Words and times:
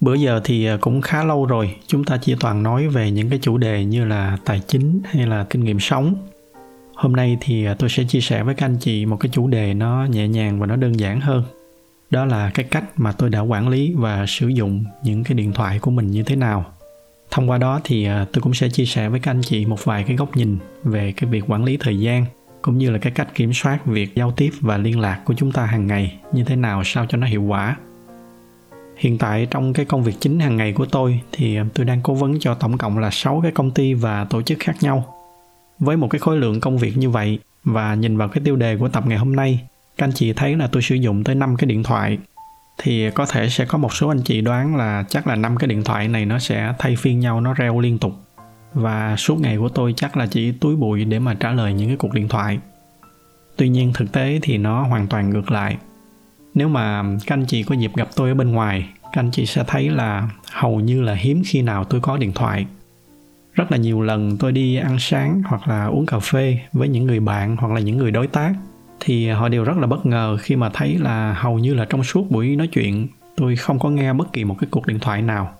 bữa 0.00 0.14
giờ 0.14 0.40
thì 0.44 0.66
à, 0.66 0.76
cũng 0.80 1.00
khá 1.00 1.24
lâu 1.24 1.46
rồi, 1.46 1.76
chúng 1.86 2.04
ta 2.04 2.16
chỉ 2.22 2.34
toàn 2.40 2.62
nói 2.62 2.88
về 2.88 3.10
những 3.10 3.30
cái 3.30 3.38
chủ 3.42 3.58
đề 3.58 3.84
như 3.84 4.04
là 4.04 4.38
tài 4.44 4.60
chính 4.66 5.00
hay 5.04 5.26
là 5.26 5.44
kinh 5.50 5.64
nghiệm 5.64 5.80
sống. 5.80 6.14
Hôm 6.94 7.12
nay 7.12 7.38
thì 7.40 7.64
à, 7.64 7.74
tôi 7.74 7.90
sẽ 7.90 8.04
chia 8.04 8.20
sẻ 8.20 8.42
với 8.42 8.54
các 8.54 8.66
anh 8.66 8.76
chị 8.80 9.06
một 9.06 9.16
cái 9.16 9.30
chủ 9.32 9.48
đề 9.48 9.74
nó 9.74 10.04
nhẹ 10.04 10.28
nhàng 10.28 10.60
và 10.60 10.66
nó 10.66 10.76
đơn 10.76 11.00
giản 11.00 11.20
hơn. 11.20 11.44
Đó 12.10 12.24
là 12.24 12.50
cái 12.54 12.66
cách 12.70 12.84
mà 12.96 13.12
tôi 13.12 13.30
đã 13.30 13.40
quản 13.40 13.68
lý 13.68 13.92
và 13.96 14.26
sử 14.26 14.48
dụng 14.48 14.84
những 15.02 15.24
cái 15.24 15.34
điện 15.34 15.52
thoại 15.52 15.78
của 15.78 15.90
mình 15.90 16.10
như 16.10 16.22
thế 16.22 16.36
nào. 16.36 16.64
Thông 17.30 17.50
qua 17.50 17.58
đó 17.58 17.80
thì 17.84 18.04
à, 18.04 18.26
tôi 18.32 18.42
cũng 18.42 18.54
sẽ 18.54 18.68
chia 18.68 18.84
sẻ 18.84 19.08
với 19.08 19.20
các 19.20 19.30
anh 19.30 19.42
chị 19.42 19.66
một 19.66 19.84
vài 19.84 20.04
cái 20.04 20.16
góc 20.16 20.36
nhìn 20.36 20.58
về 20.84 21.12
cái 21.16 21.30
việc 21.30 21.44
quản 21.50 21.64
lý 21.64 21.76
thời 21.76 21.98
gian, 21.98 22.26
cũng 22.62 22.78
như 22.78 22.90
là 22.90 22.98
cái 22.98 23.12
cách 23.12 23.34
kiểm 23.34 23.52
soát 23.52 23.86
việc 23.86 24.14
giao 24.14 24.32
tiếp 24.32 24.50
và 24.60 24.78
liên 24.78 25.00
lạc 25.00 25.20
của 25.24 25.34
chúng 25.34 25.52
ta 25.52 25.66
hàng 25.66 25.86
ngày 25.86 26.16
như 26.32 26.44
thế 26.44 26.56
nào 26.56 26.82
sao 26.84 27.06
cho 27.08 27.18
nó 27.18 27.26
hiệu 27.26 27.42
quả 27.42 27.76
hiện 28.96 29.18
tại 29.18 29.46
trong 29.50 29.72
cái 29.72 29.84
công 29.84 30.02
việc 30.02 30.14
chính 30.20 30.40
hàng 30.40 30.56
ngày 30.56 30.72
của 30.72 30.86
tôi 30.86 31.20
thì 31.32 31.58
tôi 31.74 31.86
đang 31.86 32.00
cố 32.02 32.14
vấn 32.14 32.40
cho 32.40 32.54
tổng 32.54 32.78
cộng 32.78 32.98
là 32.98 33.10
6 33.10 33.40
cái 33.42 33.52
công 33.52 33.70
ty 33.70 33.94
và 33.94 34.24
tổ 34.24 34.42
chức 34.42 34.58
khác 34.60 34.76
nhau. 34.80 35.04
Với 35.78 35.96
một 35.96 36.08
cái 36.10 36.18
khối 36.18 36.36
lượng 36.36 36.60
công 36.60 36.78
việc 36.78 36.96
như 36.96 37.10
vậy 37.10 37.38
và 37.64 37.94
nhìn 37.94 38.16
vào 38.16 38.28
cái 38.28 38.42
tiêu 38.44 38.56
đề 38.56 38.76
của 38.76 38.88
tập 38.88 39.04
ngày 39.06 39.18
hôm 39.18 39.36
nay, 39.36 39.60
các 39.96 40.06
anh 40.06 40.12
chị 40.12 40.32
thấy 40.32 40.56
là 40.56 40.66
tôi 40.72 40.82
sử 40.82 40.94
dụng 40.94 41.24
tới 41.24 41.34
5 41.34 41.56
cái 41.56 41.66
điện 41.66 41.82
thoại 41.82 42.18
thì 42.78 43.10
có 43.10 43.26
thể 43.26 43.48
sẽ 43.48 43.64
có 43.64 43.78
một 43.78 43.92
số 43.92 44.08
anh 44.08 44.22
chị 44.22 44.40
đoán 44.40 44.76
là 44.76 45.04
chắc 45.08 45.26
là 45.26 45.36
năm 45.36 45.56
cái 45.56 45.68
điện 45.68 45.84
thoại 45.84 46.08
này 46.08 46.26
nó 46.26 46.38
sẽ 46.38 46.74
thay 46.78 46.96
phiên 46.96 47.20
nhau 47.20 47.40
nó 47.40 47.54
reo 47.54 47.80
liên 47.80 47.98
tục. 47.98 48.12
Và 48.74 49.16
suốt 49.16 49.40
ngày 49.40 49.56
của 49.56 49.68
tôi 49.68 49.94
chắc 49.96 50.16
là 50.16 50.26
chỉ 50.26 50.52
túi 50.52 50.76
bụi 50.76 51.04
để 51.04 51.18
mà 51.18 51.34
trả 51.34 51.52
lời 51.52 51.74
những 51.74 51.88
cái 51.88 51.96
cuộc 51.96 52.14
điện 52.14 52.28
thoại. 52.28 52.58
Tuy 53.56 53.68
nhiên 53.68 53.92
thực 53.94 54.12
tế 54.12 54.38
thì 54.42 54.58
nó 54.58 54.82
hoàn 54.82 55.06
toàn 55.06 55.30
ngược 55.30 55.50
lại 55.50 55.76
nếu 56.56 56.68
mà 56.68 57.02
các 57.26 57.34
anh 57.34 57.46
chị 57.46 57.62
có 57.62 57.74
dịp 57.74 57.90
gặp 57.96 58.08
tôi 58.16 58.28
ở 58.28 58.34
bên 58.34 58.52
ngoài, 58.52 58.88
các 59.02 59.20
anh 59.20 59.30
chị 59.30 59.46
sẽ 59.46 59.64
thấy 59.66 59.88
là 59.88 60.28
hầu 60.52 60.80
như 60.80 61.02
là 61.02 61.14
hiếm 61.14 61.42
khi 61.46 61.62
nào 61.62 61.84
tôi 61.84 62.00
có 62.00 62.16
điện 62.16 62.32
thoại. 62.32 62.66
Rất 63.54 63.72
là 63.72 63.78
nhiều 63.78 64.02
lần 64.02 64.36
tôi 64.38 64.52
đi 64.52 64.76
ăn 64.76 64.96
sáng 64.98 65.42
hoặc 65.46 65.68
là 65.68 65.84
uống 65.86 66.06
cà 66.06 66.18
phê 66.18 66.58
với 66.72 66.88
những 66.88 67.06
người 67.06 67.20
bạn 67.20 67.56
hoặc 67.56 67.72
là 67.72 67.80
những 67.80 67.98
người 67.98 68.10
đối 68.10 68.26
tác, 68.26 68.54
thì 69.00 69.28
họ 69.28 69.48
đều 69.48 69.64
rất 69.64 69.76
là 69.76 69.86
bất 69.86 70.06
ngờ 70.06 70.36
khi 70.40 70.56
mà 70.56 70.70
thấy 70.72 70.98
là 70.98 71.32
hầu 71.32 71.58
như 71.58 71.74
là 71.74 71.84
trong 71.84 72.04
suốt 72.04 72.30
buổi 72.30 72.56
nói 72.56 72.66
chuyện, 72.66 73.08
tôi 73.36 73.56
không 73.56 73.78
có 73.78 73.90
nghe 73.90 74.12
bất 74.12 74.32
kỳ 74.32 74.44
một 74.44 74.56
cái 74.60 74.68
cuộc 74.70 74.86
điện 74.86 74.98
thoại 74.98 75.22
nào. 75.22 75.52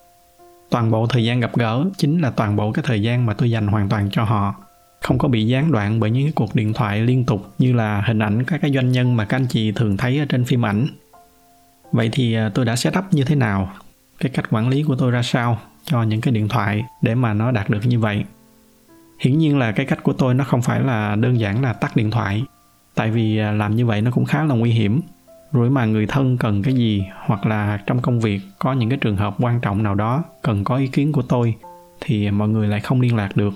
Toàn 0.70 0.90
bộ 0.90 1.06
thời 1.06 1.24
gian 1.24 1.40
gặp 1.40 1.50
gỡ 1.56 1.84
chính 1.96 2.20
là 2.20 2.30
toàn 2.30 2.56
bộ 2.56 2.72
cái 2.72 2.84
thời 2.88 3.02
gian 3.02 3.26
mà 3.26 3.34
tôi 3.34 3.50
dành 3.50 3.66
hoàn 3.66 3.88
toàn 3.88 4.08
cho 4.10 4.24
họ 4.24 4.54
không 5.00 5.18
có 5.18 5.28
bị 5.28 5.46
gián 5.46 5.72
đoạn 5.72 6.00
bởi 6.00 6.10
những 6.10 6.24
cái 6.24 6.32
cuộc 6.32 6.54
điện 6.54 6.72
thoại 6.72 7.00
liên 7.00 7.24
tục 7.24 7.54
như 7.58 7.72
là 7.72 8.02
hình 8.06 8.18
ảnh 8.18 8.44
các 8.44 8.60
cái 8.62 8.72
doanh 8.72 8.92
nhân 8.92 9.16
mà 9.16 9.24
các 9.24 9.36
anh 9.36 9.46
chị 9.46 9.72
thường 9.72 9.96
thấy 9.96 10.18
ở 10.18 10.24
trên 10.24 10.44
phim 10.44 10.66
ảnh. 10.66 10.86
Vậy 11.92 12.08
thì 12.12 12.34
à, 12.34 12.50
tôi 12.54 12.64
đã 12.64 12.76
setup 12.76 13.04
như 13.10 13.24
thế 13.24 13.34
nào? 13.34 13.72
Cái 14.18 14.30
cách 14.34 14.44
quản 14.50 14.68
lý 14.68 14.82
của 14.82 14.96
tôi 14.96 15.10
ra 15.10 15.22
sao 15.22 15.58
cho 15.84 16.02
những 16.02 16.20
cái 16.20 16.34
điện 16.34 16.48
thoại 16.48 16.84
để 17.02 17.14
mà 17.14 17.34
nó 17.34 17.50
đạt 17.50 17.70
được 17.70 17.86
như 17.86 17.98
vậy? 17.98 18.24
Hiển 19.20 19.38
nhiên 19.38 19.58
là 19.58 19.72
cái 19.72 19.86
cách 19.86 20.02
của 20.02 20.12
tôi 20.12 20.34
nó 20.34 20.44
không 20.44 20.62
phải 20.62 20.80
là 20.80 21.16
đơn 21.16 21.40
giản 21.40 21.62
là 21.62 21.72
tắt 21.72 21.96
điện 21.96 22.10
thoại, 22.10 22.44
tại 22.94 23.10
vì 23.10 23.38
à, 23.38 23.50
làm 23.50 23.76
như 23.76 23.86
vậy 23.86 24.00
nó 24.00 24.10
cũng 24.10 24.24
khá 24.24 24.44
là 24.44 24.54
nguy 24.54 24.70
hiểm. 24.70 25.00
Rồi 25.52 25.70
mà 25.70 25.84
người 25.84 26.06
thân 26.06 26.36
cần 26.38 26.62
cái 26.62 26.74
gì 26.74 27.04
hoặc 27.26 27.46
là 27.46 27.78
trong 27.86 28.02
công 28.02 28.20
việc 28.20 28.40
có 28.58 28.72
những 28.72 28.88
cái 28.88 28.98
trường 28.98 29.16
hợp 29.16 29.34
quan 29.38 29.60
trọng 29.60 29.82
nào 29.82 29.94
đó 29.94 30.24
cần 30.42 30.64
có 30.64 30.76
ý 30.76 30.86
kiến 30.86 31.12
của 31.12 31.22
tôi 31.22 31.54
thì 32.00 32.30
mọi 32.30 32.48
người 32.48 32.68
lại 32.68 32.80
không 32.80 33.00
liên 33.00 33.16
lạc 33.16 33.36
được 33.36 33.54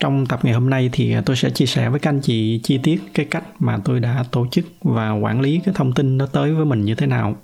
trong 0.00 0.26
tập 0.26 0.40
ngày 0.42 0.54
hôm 0.54 0.70
nay 0.70 0.90
thì 0.92 1.12
à, 1.12 1.22
tôi 1.26 1.36
sẽ 1.36 1.50
chia 1.50 1.66
sẻ 1.66 1.88
với 1.90 2.00
các 2.00 2.10
anh 2.10 2.20
chị 2.20 2.60
chi 2.62 2.78
tiết 2.82 3.02
cái 3.14 3.26
cách 3.26 3.44
mà 3.58 3.78
tôi 3.84 4.00
đã 4.00 4.24
tổ 4.30 4.46
chức 4.50 4.64
và 4.82 5.12
quản 5.12 5.40
lý 5.40 5.60
cái 5.64 5.74
thông 5.74 5.92
tin 5.92 6.18
nó 6.18 6.26
tới 6.26 6.52
với 6.52 6.64
mình 6.64 6.84
như 6.84 6.94
thế 6.94 7.06
nào. 7.06 7.36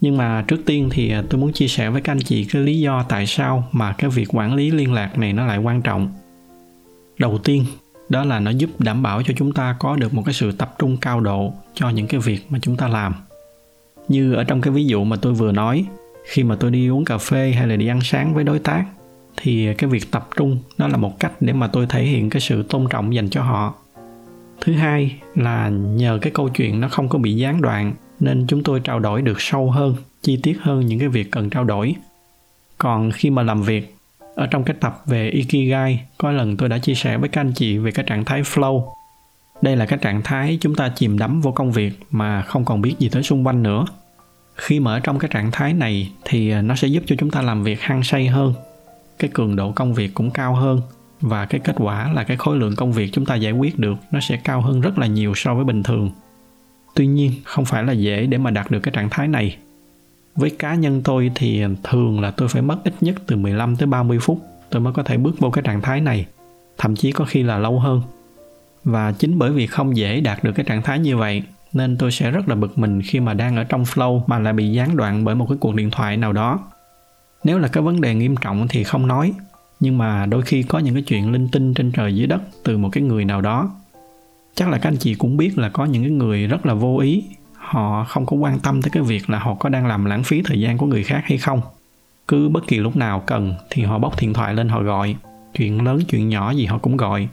Nhưng 0.00 0.16
mà 0.16 0.44
trước 0.48 0.60
tiên 0.66 0.88
thì 0.92 1.10
à, 1.10 1.22
tôi 1.30 1.40
muốn 1.40 1.52
chia 1.52 1.68
sẻ 1.68 1.90
với 1.90 2.00
các 2.00 2.12
anh 2.12 2.20
chị 2.20 2.44
cái 2.44 2.62
lý 2.62 2.80
do 2.80 3.04
tại 3.08 3.26
sao 3.26 3.68
mà 3.72 3.92
cái 3.92 4.10
việc 4.10 4.28
quản 4.32 4.54
lý 4.54 4.70
liên 4.70 4.92
lạc 4.92 5.18
này 5.18 5.32
nó 5.32 5.46
lại 5.46 5.58
quan 5.58 5.82
trọng. 5.82 6.12
Đầu 7.18 7.38
tiên, 7.38 7.64
đó 8.08 8.24
là 8.24 8.40
nó 8.40 8.50
giúp 8.50 8.70
đảm 8.78 9.02
bảo 9.02 9.22
cho 9.22 9.34
chúng 9.36 9.52
ta 9.52 9.76
có 9.78 9.96
được 9.96 10.14
một 10.14 10.22
cái 10.24 10.34
sự 10.34 10.52
tập 10.52 10.74
trung 10.78 10.96
cao 10.96 11.20
độ 11.20 11.52
cho 11.74 11.90
những 11.90 12.06
cái 12.06 12.20
việc 12.20 12.46
mà 12.48 12.58
chúng 12.62 12.76
ta 12.76 12.88
làm. 12.88 13.14
Như 14.08 14.34
ở 14.34 14.44
trong 14.44 14.60
cái 14.60 14.72
ví 14.72 14.84
dụ 14.84 15.04
mà 15.04 15.16
tôi 15.16 15.32
vừa 15.32 15.52
nói, 15.52 15.84
khi 16.24 16.44
mà 16.44 16.56
tôi 16.56 16.70
đi 16.70 16.88
uống 16.88 17.04
cà 17.04 17.18
phê 17.18 17.52
hay 17.56 17.66
là 17.66 17.76
đi 17.76 17.86
ăn 17.86 18.00
sáng 18.02 18.34
với 18.34 18.44
đối 18.44 18.58
tác 18.58 18.84
thì 19.42 19.74
cái 19.74 19.90
việc 19.90 20.10
tập 20.10 20.28
trung 20.36 20.58
nó 20.78 20.88
là 20.88 20.96
một 20.96 21.20
cách 21.20 21.32
để 21.40 21.52
mà 21.52 21.66
tôi 21.66 21.86
thể 21.88 22.04
hiện 22.04 22.30
cái 22.30 22.40
sự 22.40 22.62
tôn 22.62 22.86
trọng 22.90 23.14
dành 23.14 23.30
cho 23.30 23.42
họ. 23.42 23.74
Thứ 24.60 24.72
hai 24.72 25.16
là 25.34 25.68
nhờ 25.68 26.18
cái 26.22 26.32
câu 26.34 26.48
chuyện 26.48 26.80
nó 26.80 26.88
không 26.88 27.08
có 27.08 27.18
bị 27.18 27.34
gián 27.34 27.60
đoạn, 27.60 27.92
nên 28.20 28.46
chúng 28.48 28.62
tôi 28.62 28.80
trao 28.80 28.98
đổi 28.98 29.22
được 29.22 29.40
sâu 29.40 29.70
hơn, 29.70 29.94
chi 30.22 30.40
tiết 30.42 30.58
hơn 30.60 30.86
những 30.86 30.98
cái 30.98 31.08
việc 31.08 31.30
cần 31.30 31.50
trao 31.50 31.64
đổi. 31.64 31.94
Còn 32.78 33.10
khi 33.10 33.30
mà 33.30 33.42
làm 33.42 33.62
việc, 33.62 33.94
ở 34.34 34.46
trong 34.46 34.64
cái 34.64 34.76
tập 34.80 35.02
về 35.06 35.28
ikigai, 35.28 36.00
có 36.18 36.30
lần 36.30 36.56
tôi 36.56 36.68
đã 36.68 36.78
chia 36.78 36.94
sẻ 36.94 37.16
với 37.16 37.28
các 37.28 37.40
anh 37.40 37.52
chị 37.54 37.78
về 37.78 37.90
cái 37.90 38.04
trạng 38.08 38.24
thái 38.24 38.42
flow. 38.42 38.84
Đây 39.62 39.76
là 39.76 39.86
cái 39.86 39.98
trạng 40.02 40.22
thái 40.22 40.58
chúng 40.60 40.74
ta 40.74 40.88
chìm 40.88 41.18
đắm 41.18 41.40
vô 41.40 41.52
công 41.52 41.72
việc 41.72 41.92
mà 42.10 42.42
không 42.42 42.64
còn 42.64 42.82
biết 42.82 42.94
gì 42.98 43.08
tới 43.08 43.22
xung 43.22 43.46
quanh 43.46 43.62
nữa. 43.62 43.84
Khi 44.56 44.80
mà 44.80 44.92
ở 44.92 45.00
trong 45.00 45.18
cái 45.18 45.30
trạng 45.34 45.50
thái 45.52 45.72
này 45.72 46.12
thì 46.24 46.54
nó 46.54 46.76
sẽ 46.76 46.88
giúp 46.88 47.02
cho 47.06 47.16
chúng 47.18 47.30
ta 47.30 47.42
làm 47.42 47.62
việc 47.62 47.80
hăng 47.80 48.02
say 48.02 48.26
hơn 48.26 48.54
cái 49.22 49.30
cường 49.34 49.56
độ 49.56 49.72
công 49.72 49.94
việc 49.94 50.14
cũng 50.14 50.30
cao 50.30 50.54
hơn 50.54 50.80
và 51.20 51.46
cái 51.46 51.60
kết 51.64 51.76
quả 51.78 52.12
là 52.12 52.24
cái 52.24 52.36
khối 52.36 52.56
lượng 52.56 52.76
công 52.76 52.92
việc 52.92 53.10
chúng 53.12 53.26
ta 53.26 53.34
giải 53.34 53.52
quyết 53.52 53.78
được 53.78 53.94
nó 54.10 54.20
sẽ 54.20 54.36
cao 54.44 54.60
hơn 54.60 54.80
rất 54.80 54.98
là 54.98 55.06
nhiều 55.06 55.32
so 55.36 55.54
với 55.54 55.64
bình 55.64 55.82
thường. 55.82 56.10
Tuy 56.94 57.06
nhiên, 57.06 57.32
không 57.44 57.64
phải 57.64 57.84
là 57.84 57.92
dễ 57.92 58.26
để 58.26 58.38
mà 58.38 58.50
đạt 58.50 58.70
được 58.70 58.80
cái 58.80 58.92
trạng 58.92 59.10
thái 59.10 59.28
này. 59.28 59.56
Với 60.36 60.50
cá 60.50 60.74
nhân 60.74 61.02
tôi 61.04 61.30
thì 61.34 61.64
thường 61.82 62.20
là 62.20 62.30
tôi 62.30 62.48
phải 62.48 62.62
mất 62.62 62.78
ít 62.84 62.94
nhất 63.00 63.14
từ 63.26 63.36
15 63.36 63.76
tới 63.76 63.86
30 63.86 64.18
phút 64.18 64.40
tôi 64.72 64.80
mới 64.80 64.92
có 64.92 65.02
thể 65.02 65.16
bước 65.16 65.38
vô 65.38 65.50
cái 65.50 65.62
trạng 65.62 65.80
thái 65.80 66.00
này, 66.00 66.26
thậm 66.78 66.96
chí 66.96 67.12
có 67.12 67.24
khi 67.24 67.42
là 67.42 67.58
lâu 67.58 67.80
hơn. 67.80 68.02
Và 68.84 69.12
chính 69.12 69.38
bởi 69.38 69.52
vì 69.52 69.66
không 69.66 69.96
dễ 69.96 70.20
đạt 70.20 70.44
được 70.44 70.52
cái 70.52 70.64
trạng 70.64 70.82
thái 70.82 70.98
như 70.98 71.16
vậy, 71.16 71.42
nên 71.72 71.96
tôi 71.96 72.12
sẽ 72.12 72.30
rất 72.30 72.48
là 72.48 72.54
bực 72.54 72.78
mình 72.78 73.02
khi 73.02 73.20
mà 73.20 73.34
đang 73.34 73.56
ở 73.56 73.64
trong 73.64 73.84
flow 73.84 74.20
mà 74.26 74.38
lại 74.38 74.52
bị 74.52 74.72
gián 74.72 74.96
đoạn 74.96 75.24
bởi 75.24 75.34
một 75.34 75.46
cái 75.48 75.58
cuộc 75.60 75.74
điện 75.74 75.90
thoại 75.90 76.16
nào 76.16 76.32
đó 76.32 76.58
nếu 77.44 77.58
là 77.58 77.68
cái 77.68 77.82
vấn 77.82 78.00
đề 78.00 78.14
nghiêm 78.14 78.36
trọng 78.36 78.68
thì 78.68 78.84
không 78.84 79.06
nói, 79.06 79.32
nhưng 79.80 79.98
mà 79.98 80.26
đôi 80.26 80.42
khi 80.42 80.62
có 80.62 80.78
những 80.78 80.94
cái 80.94 81.02
chuyện 81.02 81.32
linh 81.32 81.48
tinh 81.48 81.74
trên 81.74 81.92
trời 81.92 82.16
dưới 82.16 82.26
đất 82.26 82.42
từ 82.64 82.78
một 82.78 82.88
cái 82.92 83.02
người 83.02 83.24
nào 83.24 83.40
đó. 83.40 83.70
Chắc 84.54 84.68
là 84.68 84.78
các 84.78 84.88
anh 84.88 84.96
chị 84.96 85.14
cũng 85.14 85.36
biết 85.36 85.58
là 85.58 85.68
có 85.68 85.84
những 85.84 86.02
cái 86.02 86.10
người 86.10 86.46
rất 86.46 86.66
là 86.66 86.74
vô 86.74 86.98
ý, 86.98 87.24
họ 87.54 88.04
không 88.04 88.26
có 88.26 88.36
quan 88.36 88.58
tâm 88.58 88.82
tới 88.82 88.90
cái 88.90 89.02
việc 89.02 89.30
là 89.30 89.38
họ 89.38 89.54
có 89.54 89.68
đang 89.68 89.86
làm 89.86 90.04
lãng 90.04 90.22
phí 90.22 90.42
thời 90.42 90.60
gian 90.60 90.78
của 90.78 90.86
người 90.86 91.02
khác 91.02 91.22
hay 91.24 91.38
không. 91.38 91.60
Cứ 92.28 92.48
bất 92.48 92.66
kỳ 92.66 92.78
lúc 92.78 92.96
nào 92.96 93.22
cần 93.26 93.54
thì 93.70 93.82
họ 93.82 93.98
bóc 93.98 94.20
điện 94.20 94.32
thoại 94.32 94.54
lên 94.54 94.68
họ 94.68 94.82
gọi, 94.82 95.16
chuyện 95.54 95.84
lớn, 95.84 96.00
chuyện 96.08 96.28
nhỏ 96.28 96.50
gì 96.50 96.66
họ 96.66 96.78
cũng 96.78 96.96
gọi. 96.96 97.28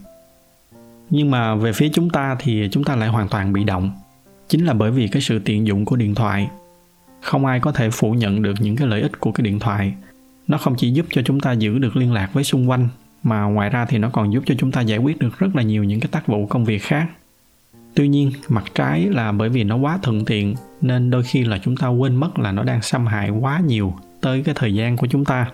Nhưng 1.09 1.31
mà 1.31 1.55
về 1.55 1.73
phía 1.73 1.89
chúng 1.93 2.09
ta 2.09 2.35
thì 2.39 2.67
chúng 2.71 2.83
ta 2.83 2.95
lại 2.95 3.09
hoàn 3.09 3.27
toàn 3.27 3.53
bị 3.53 3.63
động. 3.63 3.91
Chính 4.47 4.65
là 4.65 4.73
bởi 4.73 4.91
vì 4.91 5.07
cái 5.07 5.21
sự 5.21 5.39
tiện 5.39 5.67
dụng 5.67 5.85
của 5.85 5.95
điện 5.95 6.15
thoại. 6.15 6.49
Không 7.21 7.45
ai 7.45 7.59
có 7.59 7.71
thể 7.71 7.89
phủ 7.89 8.11
nhận 8.11 8.41
được 8.41 8.53
những 8.59 8.75
cái 8.75 8.87
lợi 8.87 9.01
ích 9.01 9.19
của 9.19 9.31
cái 9.31 9.43
điện 9.43 9.59
thoại 9.59 9.93
nó 10.49 10.57
không 10.57 10.75
chỉ 10.75 10.91
giúp 10.91 11.05
cho 11.11 11.21
chúng 11.25 11.39
ta 11.39 11.51
giữ 11.51 11.79
được 11.79 11.95
liên 11.95 12.13
lạc 12.13 12.33
với 12.33 12.43
xung 12.43 12.69
quanh, 12.69 12.87
mà 13.23 13.43
ngoài 13.43 13.69
ra 13.69 13.85
thì 13.85 13.97
nó 13.97 14.09
còn 14.09 14.33
giúp 14.33 14.43
cho 14.45 14.55
chúng 14.57 14.71
ta 14.71 14.81
giải 14.81 14.97
quyết 14.97 15.19
được 15.19 15.39
rất 15.39 15.55
là 15.55 15.63
nhiều 15.63 15.83
những 15.83 15.99
cái 15.99 16.09
tác 16.11 16.27
vụ 16.27 16.47
công 16.47 16.65
việc 16.65 16.83
khác. 16.83 17.07
Tuy 17.93 18.07
nhiên, 18.07 18.31
mặt 18.49 18.63
trái 18.75 19.07
là 19.11 19.31
bởi 19.31 19.49
vì 19.49 19.63
nó 19.63 19.75
quá 19.75 19.99
thuận 20.01 20.25
tiện, 20.25 20.55
nên 20.81 21.09
đôi 21.09 21.23
khi 21.23 21.43
là 21.43 21.59
chúng 21.63 21.77
ta 21.77 21.87
quên 21.87 22.15
mất 22.15 22.39
là 22.39 22.51
nó 22.51 22.63
đang 22.63 22.81
xâm 22.81 23.05
hại 23.05 23.29
quá 23.29 23.61
nhiều 23.67 23.93
tới 24.21 24.43
cái 24.43 24.55
thời 24.57 24.73
gian 24.73 24.97
của 24.97 25.07
chúng 25.07 25.25
ta. 25.25 25.47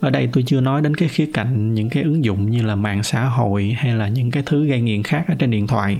Ở 0.00 0.10
đây 0.10 0.28
tôi 0.32 0.44
chưa 0.46 0.60
nói 0.60 0.82
đến 0.82 0.96
cái 0.96 1.08
khía 1.08 1.30
cạnh 1.34 1.74
những 1.74 1.90
cái 1.90 2.02
ứng 2.02 2.24
dụng 2.24 2.50
như 2.50 2.62
là 2.62 2.74
mạng 2.74 3.02
xã 3.02 3.24
hội 3.24 3.76
hay 3.78 3.94
là 3.94 4.08
những 4.08 4.30
cái 4.30 4.42
thứ 4.46 4.66
gây 4.66 4.80
nghiện 4.80 5.02
khác 5.02 5.24
ở 5.28 5.34
trên 5.38 5.50
điện 5.50 5.66
thoại. 5.66 5.98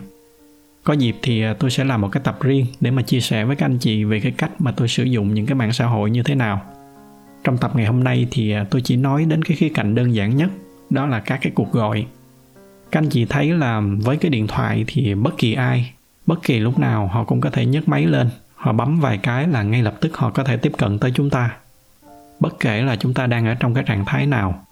Có 0.85 0.93
dịp 0.93 1.17
thì 1.23 1.43
à, 1.43 1.55
tôi 1.59 1.71
sẽ 1.71 1.85
làm 1.85 2.01
một 2.01 2.09
cái 2.13 2.23
tập 2.25 2.39
riêng 2.41 2.67
để 2.81 2.91
mà 2.91 3.03
chia 3.03 3.21
sẻ 3.21 3.45
với 3.45 3.57
các 3.57 3.67
anh 3.67 3.79
chị 3.79 4.05
về 4.05 4.21
cái 4.21 4.33
cách 4.33 4.61
mà 4.61 4.73
tôi 4.73 4.89
sử 4.89 5.05
dụng 5.05 5.35
những 5.35 5.47
cái 5.47 5.55
mạng 5.55 5.73
xã 5.73 5.87
hội 5.87 6.11
như 6.11 6.23
thế 6.23 6.35
nào 6.35 6.74
trong 7.45 7.59
tập 7.59 7.71
ngày 7.75 7.87
hôm 7.87 8.05
nay 8.05 8.27
thì 8.31 8.53
à, 8.53 8.67
tôi 8.71 8.83
chỉ 8.85 8.97
nói 8.97 9.25
đến 9.25 9.43
cái 9.43 9.57
khía 9.57 9.69
cạnh 9.69 9.95
đơn 9.95 10.15
giản 10.15 10.37
nhất, 10.37 10.51
đó 10.91 11.07
là 11.07 11.21
các 11.21 11.39
cái 11.43 11.53
cuộc 11.55 11.73
gọi. 11.73 12.07
Các 12.91 13.01
anh 13.01 13.09
chị 13.09 13.25
thấy 13.25 13.53
là 13.53 13.83
với 14.03 14.17
cái 14.17 14.31
điện 14.31 14.47
thoại 14.47 14.85
thì 14.87 15.15
bất 15.15 15.39
kỳ 15.39 15.55
ai, 15.55 15.93
bất 16.27 16.43
kỳ 16.43 16.59
lúc 16.59 16.79
nào 16.79 17.07
họ 17.07 17.25
cũng 17.25 17.41
có 17.41 17.51
thể 17.51 17.67
nhấc 17.67 17.89
máy 17.89 18.07
lên, 18.07 18.31
họ 18.55 18.73
bấm 18.73 19.01
vài 19.01 19.19
cái 19.19 19.49
là 19.49 19.63
ngay 19.63 19.83
lập 19.83 19.95
tức 20.01 20.17
họ 20.17 20.31
có 20.31 20.45
thể 20.45 20.57
tiếp 20.57 20.73
cận 20.79 20.99
tới 20.99 21.13
chúng 21.15 21.31
ta. 21.31 21.57
Bất 22.41 22.61
kể 22.61 22.83
là 22.83 22.97
chúng 22.97 23.15
ta 23.15 23.27
đang 23.27 23.47
ở 23.47 23.55
trong 23.55 23.75
cái 23.75 23.85
trạng 23.87 24.05
thái 24.05 24.27
nào, 24.27 24.65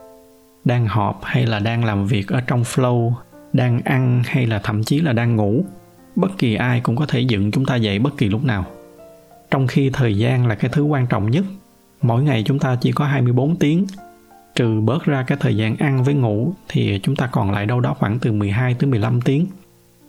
đang 0.65 0.87
họp 0.87 1.21
hay 1.23 1.47
là 1.47 1.59
đang 1.59 1.85
làm 1.85 2.07
việc 2.07 2.29
ở 2.29 2.41
trong 2.41 2.63
flow, 2.63 3.13
đang 3.53 3.81
ăn 3.85 4.23
hay 4.27 4.47
là 4.47 4.61
thậm 4.63 4.85
chí 4.85 5.01
là 5.01 5.13
đang 5.13 5.37
ngủ, 5.37 5.65
bất 6.17 6.39
kỳ 6.39 6.55
ai 6.55 6.81
cũng 6.81 6.97
có 6.97 7.07
thể 7.07 7.21
dựng 7.21 7.51
chúng 7.51 7.67
ta 7.67 7.77
dậy 7.77 7.99
bất 7.99 8.17
kỳ 8.19 8.29
lúc 8.29 8.45
nào. 8.45 8.67
Trong 9.51 9.67
khi 9.67 9.91
thời 9.93 10.19
gian 10.19 10.47
là 10.47 10.55
cái 10.55 10.71
thứ 10.75 10.83
quan 10.85 11.07
trọng 11.07 11.31
nhất 11.31 11.45
mỗi 12.03 12.23
ngày 12.23 12.43
chúng 12.47 12.59
ta 12.59 12.77
chỉ 12.81 12.93
có 12.93 13.05
24 13.05 13.57
tiếng 13.57 13.87
trừ 14.55 14.81
bớt 14.81 15.05
ra 15.05 15.25
cái 15.27 15.39
thời 15.41 15.57
gian 15.57 15.77
ăn 15.77 16.05
với 16.05 16.15
ngủ 16.15 16.53
thì 16.69 17.01
chúng 17.03 17.17
ta 17.17 17.27
còn 17.27 17.51
lại 17.51 17.67
đâu 17.67 17.81
đó 17.81 17.95
khoảng 17.99 18.19
từ 18.19 18.33
12 18.33 18.75
tới 18.75 18.91
15 18.91 19.21
tiếng. 19.21 19.47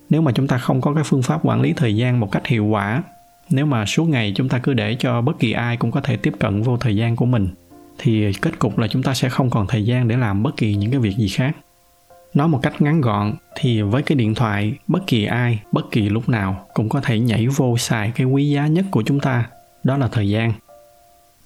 Nếu 0.09 0.21
mà 0.21 0.31
chúng 0.31 0.47
ta 0.47 0.57
không 0.57 0.81
có 0.81 0.93
cái 0.93 1.03
phương 1.03 1.23
pháp 1.23 1.39
quản 1.43 1.61
lý 1.61 1.73
thời 1.73 1.95
gian 1.95 2.19
một 2.19 2.31
cách 2.31 2.47
hiệu 2.47 2.65
quả, 2.65 3.03
nếu 3.49 3.65
mà 3.65 3.85
suốt 3.85 4.05
ngày 4.05 4.33
chúng 4.35 4.49
ta 4.49 4.59
cứ 4.59 4.73
để 4.73 4.95
cho 4.99 5.21
bất 5.21 5.39
kỳ 5.39 5.51
ai 5.51 5.77
cũng 5.77 5.91
có 5.91 6.01
thể 6.01 6.17
tiếp 6.17 6.33
cận 6.39 6.61
vô 6.61 6.77
thời 6.77 6.95
gian 6.95 7.15
của 7.15 7.25
mình 7.25 7.47
thì 7.97 8.33
kết 8.41 8.59
cục 8.59 8.77
là 8.77 8.87
chúng 8.87 9.03
ta 9.03 9.13
sẽ 9.13 9.29
không 9.29 9.49
còn 9.49 9.67
thời 9.67 9.85
gian 9.85 10.07
để 10.07 10.17
làm 10.17 10.43
bất 10.43 10.57
kỳ 10.57 10.75
những 10.75 10.91
cái 10.91 10.99
việc 10.99 11.17
gì 11.17 11.27
khác. 11.27 11.55
Nói 12.33 12.47
một 12.47 12.59
cách 12.61 12.81
ngắn 12.81 13.01
gọn 13.01 13.33
thì 13.55 13.81
với 13.81 14.03
cái 14.03 14.15
điện 14.15 14.35
thoại 14.35 14.73
bất 14.87 15.07
kỳ 15.07 15.25
ai, 15.25 15.59
bất 15.71 15.91
kỳ 15.91 16.09
lúc 16.09 16.29
nào 16.29 16.65
cũng 16.73 16.89
có 16.89 17.01
thể 17.01 17.19
nhảy 17.19 17.47
vô 17.47 17.77
xài 17.77 18.11
cái 18.15 18.27
quý 18.27 18.49
giá 18.49 18.67
nhất 18.67 18.85
của 18.91 19.03
chúng 19.03 19.19
ta, 19.19 19.49
đó 19.83 19.97
là 19.97 20.07
thời 20.07 20.29
gian 20.29 20.53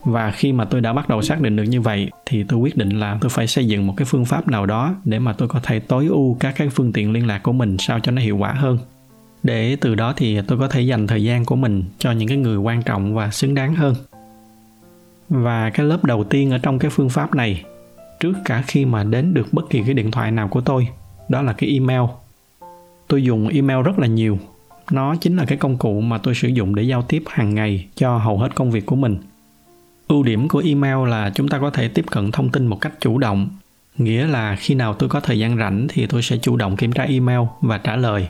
và 0.04 0.32
khi 0.32 0.54
mà 0.54 0.66
tôi 0.66 0.82
đã 0.82 0.94
bắt 0.94 1.10
đầu 1.10 1.22
xác 1.22 1.42
định 1.42 1.56
được 1.56 1.64
như 1.64 1.82
vậy, 1.82 2.10
thì 2.26 2.44
tôi 2.44 2.60
quyết 2.60 2.78
định 2.78 2.90
là 2.90 3.18
tôi 3.22 3.30
phải 3.30 3.48
xây 3.48 3.68
dựng 3.68 3.88
một 3.88 3.94
cái 3.98 4.06
phương 4.06 4.26
pháp 4.26 4.48
nào 4.48 4.66
đó 4.66 4.96
để 5.06 5.20
mà 5.20 5.34
tôi 5.34 5.48
có 5.48 5.60
thể 5.64 5.80
tối 5.80 6.08
ưu 6.08 6.38
các 6.40 6.54
cái 6.58 6.70
phương 6.70 6.94
tiện 6.94 7.12
liên 7.12 7.28
lạc 7.28 7.44
của 7.44 7.54
mình 7.54 7.78
sao 7.80 8.00
cho 8.00 8.12
nó 8.12 8.22
hiệu 8.22 8.38
quả 8.38 8.54
hơn. 8.54 8.78
Để 9.44 9.76
từ 9.76 9.96
đó 9.96 10.14
thì 10.18 10.42
tôi 10.42 10.60
có 10.60 10.68
thể 10.68 10.82
dành 10.82 11.08
thời 11.08 11.24
gian 11.24 11.46
của 11.46 11.56
mình 11.56 11.84
cho 12.00 12.12
những 12.12 12.28
cái 12.28 12.38
người 12.38 12.58
quan 12.58 12.84
trọng 12.84 13.14
và 13.14 13.32
xứng 13.32 13.56
đáng 13.56 13.76
hơn. 13.76 13.96
Và 15.30 15.70
cái 15.70 15.86
lớp 15.86 16.06
đầu 16.06 16.24
tiên 16.24 16.52
ở 16.52 16.58
trong 16.58 16.80
cái 16.80 16.92
phương 16.92 17.10
pháp 17.10 17.36
này, 17.36 17.64
trước 18.20 18.34
cả 18.46 18.64
khi 18.68 18.86
mà 18.86 19.04
đến 19.04 19.34
được 19.34 19.54
bất 19.54 19.70
kỳ 19.70 19.82
cái 19.84 19.94
điện 19.94 20.12
thoại 20.12 20.32
nào 20.32 20.48
của 20.48 20.62
tôi, 20.62 20.88
đó 21.30 21.42
là 21.42 21.54
cái 21.54 21.70
email. 21.70 22.02
Tôi 23.08 23.24
dùng 23.24 23.48
email 23.48 23.84
rất 23.84 24.00
là 24.00 24.08
nhiều. 24.08 24.40
Nó 24.92 25.16
chính 25.16 25.38
là 25.38 25.46
cái 25.46 25.58
công 25.58 25.78
cụ 25.78 26.02
mà 26.02 26.18
tôi 26.18 26.36
sử 26.36 26.48
dụng 26.48 26.76
để 26.76 26.84
giao 26.84 27.02
tiếp 27.02 27.24
hàng 27.28 27.56
ngày 27.56 27.88
cho 27.96 28.18
hầu 28.18 28.38
hết 28.38 28.56
công 28.56 28.72
việc 28.72 28.86
của 28.86 28.96
mình 28.96 29.18
ưu 30.08 30.24
điểm 30.24 30.48
của 30.48 30.62
email 30.66 31.10
là 31.10 31.32
chúng 31.36 31.48
ta 31.48 31.60
có 31.60 31.70
thể 31.70 31.88
tiếp 31.88 32.06
cận 32.12 32.32
thông 32.32 32.50
tin 32.50 32.68
một 32.68 32.82
cách 32.82 32.94
chủ 33.00 33.18
động. 33.18 33.50
Nghĩa 33.98 34.28
là 34.28 34.56
khi 34.56 34.76
nào 34.76 34.94
tôi 34.94 35.10
có 35.10 35.20
thời 35.20 35.40
gian 35.40 35.58
rảnh 35.58 35.88
thì 35.90 36.08
tôi 36.08 36.22
sẽ 36.22 36.38
chủ 36.38 36.56
động 36.56 36.78
kiểm 36.78 36.92
tra 36.92 37.04
email 37.04 37.40
và 37.62 37.78
trả 37.78 37.96
lời. 37.96 38.28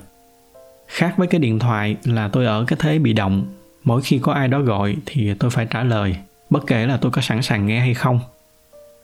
Khác 0.88 1.13
với 1.18 1.27
cái 1.27 1.39
điện 1.39 1.59
thoại 1.59 1.95
là 2.03 2.27
tôi 2.27 2.45
ở 2.45 2.65
cái 2.68 2.79
thế 2.81 3.00
bị 3.00 3.13
động. 3.13 3.45
Mỗi 3.83 4.01
khi 4.01 4.19
có 4.19 4.33
ai 4.33 4.47
đó 4.47 4.59
gọi 4.59 4.95
thì 5.06 5.33
tôi 5.33 5.51
phải 5.51 5.65
trả 5.65 5.83
lời, 5.83 6.15
bất 6.50 6.68
kể 6.68 6.85
là 6.85 6.97
tôi 6.97 7.12
có 7.12 7.21
sẵn 7.21 7.41
sàng 7.41 7.68
nghe 7.68 7.79
hay 7.79 7.94
không. 7.94 8.19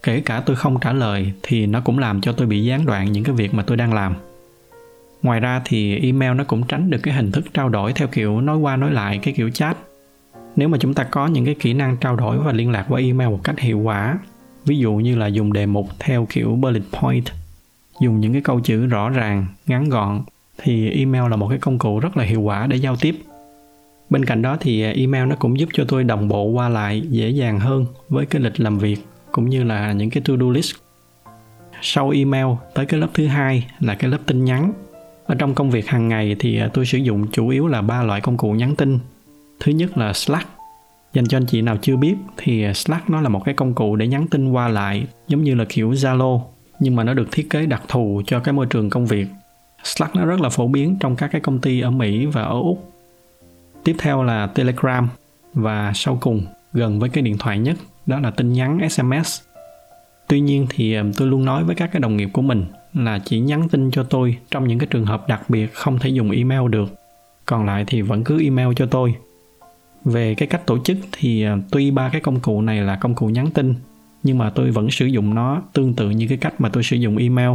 Kể 0.04 0.22
cả 0.26 0.44
tôi 0.46 0.56
không 0.56 0.80
trả 0.80 0.94
lời 0.94 1.32
thì 1.44 1.66
nó 1.66 1.82
cũng 1.82 2.00
làm 2.00 2.22
cho 2.22 2.32
tôi 2.32 2.48
bị 2.48 2.66
gián 2.66 2.86
đoạn 2.86 3.12
những 3.12 3.24
cái 3.24 3.36
việc 3.36 3.54
mà 3.54 3.64
tôi 3.64 3.78
đang 3.78 3.94
làm. 3.94 4.16
Ngoài 5.22 5.40
ra 5.40 5.62
thì 5.66 6.00
email 6.00 6.34
nó 6.34 6.44
cũng 6.44 6.64
tránh 6.68 6.90
được 6.90 7.00
cái 7.04 7.14
hình 7.14 7.32
thức 7.32 7.46
trao 7.54 7.70
đổi 7.70 7.94
theo 7.94 8.08
kiểu 8.08 8.42
nói 8.42 8.58
qua 8.58 8.76
nói 8.76 8.92
lại, 8.92 9.20
cái 9.24 9.34
kiểu 9.34 9.50
chat 9.50 9.78
nếu 10.56 10.68
mà 10.68 10.78
chúng 10.78 10.94
ta 10.94 11.04
có 11.04 11.28
những 11.28 11.46
cái 11.46 11.56
kỹ 11.60 11.74
năng 11.74 11.98
trao 11.98 12.16
đổi 12.16 12.38
và 12.38 12.52
liên 12.52 12.72
lạc 12.72 12.86
qua 12.90 13.00
email 13.00 13.30
một 13.30 13.40
cách 13.44 13.60
hiệu 13.60 13.80
quả, 13.80 14.20
ví 14.66 14.78
dụ 14.78 14.94
như 14.94 15.16
là 15.16 15.28
dùng 15.28 15.54
đề 15.54 15.66
mục 15.66 15.88
theo 16.00 16.28
kiểu 16.30 16.56
bullet 16.56 16.84
point, 16.92 17.26
dùng 18.00 18.20
những 18.20 18.34
cái 18.34 18.42
câu 18.42 18.60
chữ 18.60 18.86
rõ 18.86 19.10
ràng, 19.10 19.46
ngắn 19.68 19.90
gọn, 19.90 20.22
thì 20.58 20.90
email 20.90 21.30
là 21.30 21.36
một 21.36 21.50
cái 21.50 21.58
công 21.58 21.78
cụ 21.80 22.00
rất 22.00 22.18
là 22.18 22.24
hiệu 22.24 22.42
quả 22.42 22.68
để 22.68 22.78
giao 22.78 22.96
tiếp. 22.96 23.16
Bên 24.10 24.26
cạnh 24.26 24.42
đó 24.42 24.58
thì 24.60 24.84
email 24.84 25.26
nó 25.26 25.36
cũng 25.36 25.60
giúp 25.60 25.70
cho 25.74 25.86
tôi 25.88 26.04
đồng 26.04 26.28
bộ 26.28 26.44
qua 26.44 26.70
lại 26.70 27.02
dễ 27.10 27.30
dàng 27.30 27.60
hơn 27.60 27.86
với 28.10 28.26
cái 28.26 28.42
lịch 28.42 28.60
làm 28.60 28.78
việc 28.78 28.98
cũng 29.32 29.50
như 29.50 29.64
là 29.64 29.92
những 29.92 30.10
cái 30.10 30.24
to 30.26 30.34
do 30.40 30.50
list. 30.50 30.76
Sau 31.82 32.10
email, 32.10 32.46
tới 32.74 32.86
cái 32.86 33.00
lớp 33.00 33.08
thứ 33.14 33.26
hai 33.26 33.68
là 33.80 33.96
cái 33.96 34.12
lớp 34.12 34.18
tin 34.26 34.46
nhắn. 34.46 34.74
Ở 35.26 35.36
trong 35.36 35.56
công 35.56 35.72
việc 35.72 35.88
hàng 35.88 36.08
ngày 36.08 36.36
thì 36.40 36.62
tôi 36.74 36.86
sử 36.86 36.98
dụng 36.98 37.28
chủ 37.32 37.50
yếu 37.50 37.68
là 37.68 37.82
ba 37.82 38.04
loại 38.04 38.22
công 38.22 38.38
cụ 38.38 38.52
nhắn 38.52 38.76
tin 38.76 39.00
thứ 39.64 39.72
nhất 39.72 39.98
là 39.98 40.14
slack. 40.14 40.50
Dành 41.14 41.28
cho 41.28 41.38
anh 41.38 41.46
chị 41.46 41.62
nào 41.62 41.78
chưa 41.82 41.96
biết 41.96 42.16
thì 42.38 42.74
slack 42.74 43.10
nó 43.10 43.22
là 43.22 43.30
một 43.30 43.46
cái 43.46 43.54
công 43.54 43.74
cụ 43.74 43.96
để 43.96 44.08
nhắn 44.08 44.28
tin 44.28 44.52
qua 44.52 44.68
lại, 44.68 45.08
giống 45.28 45.44
như 45.44 45.56
là 45.56 45.66
kiểu 45.70 45.92
zalo, 45.92 46.42
nhưng 46.80 46.96
mà 46.96 47.04
nó 47.04 47.14
được 47.14 47.28
thiết 47.32 47.50
kế 47.50 47.66
đặc 47.66 47.84
thù 47.88 48.22
cho 48.26 48.40
cái 48.40 48.54
môi 48.54 48.66
trường 48.66 48.90
công 48.90 49.06
việc. 49.06 49.28
Slack 49.84 50.16
nó 50.16 50.26
rất 50.26 50.42
là 50.42 50.50
phổ 50.50 50.68
biến 50.68 50.98
trong 51.00 51.16
các 51.16 51.28
cái 51.32 51.42
công 51.42 51.60
ty 51.60 51.82
ở 51.82 51.92
mỹ 51.92 52.26
và 52.26 52.44
ở 52.44 52.60
úc. 52.60 52.94
Tiếp 53.84 53.96
theo 54.00 54.24
là 54.24 54.48
telegram 54.48 55.10
và 55.54 55.92
sau 55.96 56.18
cùng, 56.22 56.46
gần 56.74 57.00
với 57.00 57.10
cái 57.10 57.22
điện 57.22 57.38
thoại 57.38 57.60
nhất, 57.60 57.78
đó 58.06 58.20
là 58.20 58.32
tin 58.32 58.54
nhắn 58.54 58.90
sms 58.90 59.42
tuy 60.28 60.40
nhiên 60.40 60.68
thì 60.70 60.96
um, 60.96 61.12
tôi 61.14 61.28
luôn 61.28 61.46
nói 61.46 61.64
với 61.64 61.76
các 61.76 61.90
cái 61.92 62.00
đồng 62.00 62.18
nghiệp 62.18 62.30
của 62.34 62.42
mình 62.42 62.66
là 62.94 63.20
chỉ 63.26 63.40
nhắn 63.40 63.70
tin 63.70 63.92
cho 63.92 64.04
tôi 64.04 64.38
trong 64.52 64.68
những 64.68 64.80
cái 64.80 64.88
trường 64.88 65.06
hợp 65.06 65.28
đặc 65.28 65.50
biệt 65.50 65.74
không 65.74 66.00
thể 66.00 66.10
dùng 66.10 66.32
email 66.32 66.70
được. 66.70 66.96
Còn 67.46 67.66
lại 67.66 67.84
thì 67.88 68.02
vẫn 68.02 68.24
cứ 68.24 68.44
email 68.44 68.68
cho 68.76 68.86
tôi 68.86 69.16
về 70.06 70.36
cái 70.36 70.48
cách 70.48 70.66
tổ 70.66 70.78
chức 70.84 70.98
thì 71.12 71.44
à, 71.44 71.58
tuy 71.72 71.92
ba 71.92 72.10
cái 72.10 72.22
công 72.22 72.40
cụ 72.40 72.62
này 72.62 72.82
là 72.82 72.96
công 72.96 73.16
cụ 73.16 73.28
nhắn 73.28 73.52
tin, 73.52 73.76
nhưng 74.24 74.38
mà 74.38 74.50
tôi 74.50 74.72
vẫn 74.72 74.92
sử 74.92 75.06
dụng 75.06 75.36
nó 75.36 75.62
tương 75.74 75.94
tự 75.94 76.10
như 76.10 76.28
cái 76.28 76.38
cách 76.38 76.62
mà 76.62 76.70
tôi 76.70 76.84
sử 76.84 76.96
dụng 76.96 77.18
email, 77.18 77.52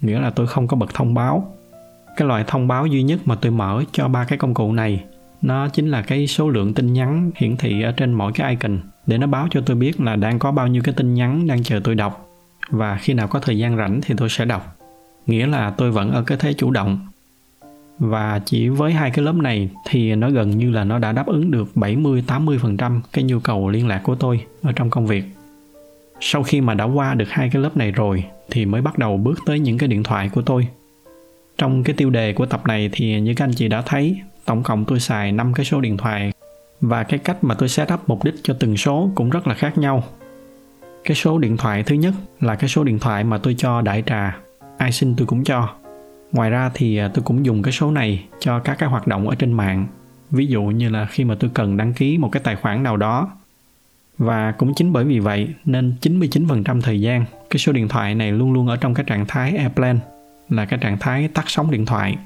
nghĩa 0.00 0.20
là 0.20 0.30
tôi 0.30 0.46
không 0.46 0.68
có 0.68 0.76
bật 0.76 0.94
thông 0.94 1.14
báo. 1.14 1.56
Cái 2.16 2.28
loại 2.28 2.44
thông 2.46 2.68
báo 2.68 2.86
duy 2.86 3.02
nhất 3.02 3.20
mà 3.24 3.34
tôi 3.34 3.52
mở 3.52 3.84
cho 3.92 4.08
ba 4.08 4.24
cái 4.24 4.38
công 4.38 4.54
cụ 4.54 4.72
này, 4.72 5.04
nó 5.42 5.68
chính 5.68 5.88
là 5.88 6.02
cái 6.02 6.26
số 6.26 6.48
lượng 6.48 6.74
tin 6.74 6.92
nhắn 6.92 7.30
hiển 7.36 7.56
thị 7.56 7.82
ở 7.82 7.92
trên 7.92 8.14
mỗi 8.14 8.32
cái 8.32 8.50
icon, 8.50 8.78
để 9.06 9.18
nó 9.18 9.26
báo 9.26 9.48
cho 9.50 9.60
tôi 9.60 9.76
biết 9.76 10.00
là 10.00 10.16
đang 10.16 10.38
có 10.38 10.52
bao 10.52 10.66
nhiêu 10.66 10.82
cái 10.82 10.94
tin 10.94 11.14
nhắn 11.14 11.46
đang 11.46 11.62
chờ 11.62 11.80
tôi 11.84 11.94
đọc, 11.94 12.28
và 12.70 12.96
khi 12.96 13.14
nào 13.14 13.28
có 13.28 13.40
thời 13.40 13.58
gian 13.58 13.76
rảnh 13.76 14.00
thì 14.02 14.14
tôi 14.18 14.28
sẽ 14.28 14.44
đọc. 14.44 14.76
Nghĩa 15.26 15.46
là 15.46 15.70
tôi 15.70 15.90
vẫn 15.90 16.10
ở 16.10 16.22
cái 16.22 16.38
thế 16.38 16.52
chủ 16.52 16.70
động 16.70 17.06
và 18.02 18.40
chỉ 18.44 18.68
với 18.68 18.92
hai 18.92 19.10
cái 19.10 19.24
lớp 19.24 19.34
này 19.34 19.68
thì 19.84 20.14
nó 20.14 20.30
gần 20.30 20.50
như 20.50 20.70
là 20.70 20.84
nó 20.84 20.98
đã 20.98 21.12
đáp 21.12 21.26
ứng 21.26 21.50
được 21.50 21.76
70 21.76 22.24
80% 22.26 23.00
cái 23.12 23.24
nhu 23.24 23.40
cầu 23.40 23.68
liên 23.68 23.88
lạc 23.88 24.00
của 24.04 24.14
tôi 24.14 24.44
ở 24.62 24.72
trong 24.72 24.90
công 24.90 25.06
việc. 25.06 25.24
Sau 26.20 26.42
khi 26.42 26.60
mà 26.60 26.74
đã 26.74 26.84
qua 26.84 27.14
được 27.14 27.28
hai 27.28 27.50
cái 27.52 27.62
lớp 27.62 27.76
này 27.76 27.90
rồi 27.90 28.24
thì 28.50 28.64
mới 28.64 28.82
bắt 28.82 28.98
đầu 28.98 29.16
bước 29.16 29.38
tới 29.46 29.58
những 29.58 29.78
cái 29.78 29.88
điện 29.88 30.02
thoại 30.02 30.30
của 30.34 30.42
tôi. 30.42 30.68
Trong 31.58 31.84
cái 31.84 31.94
tiêu 31.96 32.10
đề 32.10 32.32
của 32.32 32.46
tập 32.46 32.66
này 32.66 32.90
thì 32.92 33.20
như 33.20 33.34
các 33.34 33.44
anh 33.44 33.54
chị 33.54 33.68
đã 33.68 33.82
thấy, 33.82 34.16
tổng 34.44 34.62
cộng 34.62 34.84
tôi 34.84 35.00
xài 35.00 35.32
5 35.32 35.54
cái 35.54 35.64
số 35.64 35.80
điện 35.80 35.96
thoại 35.96 36.32
và 36.80 37.02
cái 37.02 37.18
cách 37.18 37.44
mà 37.44 37.54
tôi 37.54 37.68
set 37.68 37.92
up 37.92 38.00
mục 38.06 38.24
đích 38.24 38.34
cho 38.42 38.54
từng 38.60 38.76
số 38.76 39.10
cũng 39.14 39.30
rất 39.30 39.46
là 39.46 39.54
khác 39.54 39.78
nhau. 39.78 40.04
Cái 41.04 41.14
số 41.14 41.38
điện 41.38 41.56
thoại 41.56 41.82
thứ 41.82 41.94
nhất 41.94 42.14
là 42.40 42.54
cái 42.54 42.68
số 42.68 42.84
điện 42.84 42.98
thoại 42.98 43.24
mà 43.24 43.38
tôi 43.38 43.54
cho 43.58 43.80
đại 43.80 44.02
trà, 44.06 44.38
ai 44.78 44.92
xin 44.92 45.14
tôi 45.16 45.26
cũng 45.26 45.44
cho 45.44 45.81
ngoài 46.32 46.50
ra 46.50 46.70
thì 46.74 46.96
à, 46.96 47.08
tôi 47.14 47.24
cũng 47.24 47.46
dùng 47.46 47.62
cái 47.62 47.72
số 47.72 47.90
này 47.90 48.24
cho 48.40 48.58
các 48.58 48.78
cái 48.78 48.88
hoạt 48.88 49.06
động 49.06 49.28
ở 49.28 49.34
trên 49.34 49.52
mạng. 49.52 49.86
Ví 50.30 50.46
dụ 50.46 50.62
như 50.62 50.88
là 50.88 51.06
khi 51.10 51.24
mà 51.24 51.34
tôi 51.40 51.50
cần 51.54 51.76
đăng 51.76 51.92
ký 51.92 52.18
một 52.18 52.28
cái 52.32 52.42
tài 52.44 52.56
khoản 52.56 52.82
nào 52.82 52.96
đó. 52.96 53.30
Và 54.18 54.52
cũng 54.52 54.74
chính 54.74 54.92
bởi 54.92 55.04
vì 55.04 55.18
vậy 55.18 55.48
nên 55.64 55.94
99% 56.00 56.80
thời 56.80 57.00
gian, 57.00 57.24
cái 57.50 57.58
số 57.58 57.72
điện 57.72 57.88
thoại 57.88 58.14
này 58.14 58.32
luôn 58.32 58.52
luôn 58.52 58.68
ở 58.68 58.76
trong 58.76 58.94
cái 58.94 59.04
trạng 59.08 59.26
thái 59.28 59.56
airplane, 59.56 59.98
là 60.48 60.64
cái 60.64 60.78
trạng 60.82 60.98
thái 60.98 61.28
tắt 61.28 61.44
sóng 61.46 61.70
điện 61.70 61.86
thoại. 61.86 62.16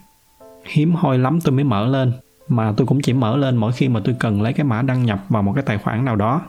Hiếm 0.65 0.95
hoi 0.95 1.19
lắm 1.19 1.41
tôi 1.41 1.53
mới 1.53 1.65
mở 1.65 1.87
lên, 1.87 2.13
mà 2.49 2.73
tôi 2.77 2.87
cũng 2.87 3.01
chỉ 3.01 3.13
mở 3.13 3.37
lên 3.37 3.57
mỗi 3.57 3.73
khi 3.73 3.89
mà 3.89 4.01
tôi 4.05 4.17
cần 4.19 4.43
lấy 4.43 4.53
cái 4.53 4.65
mã 4.65 4.83
đăng 4.83 5.05
nhập 5.05 5.25
vào 5.29 5.43
một 5.43 5.53
cái 5.55 5.65
tài 5.67 5.79
khoản 5.79 6.05
nào 6.05 6.17
đó. 6.17 6.43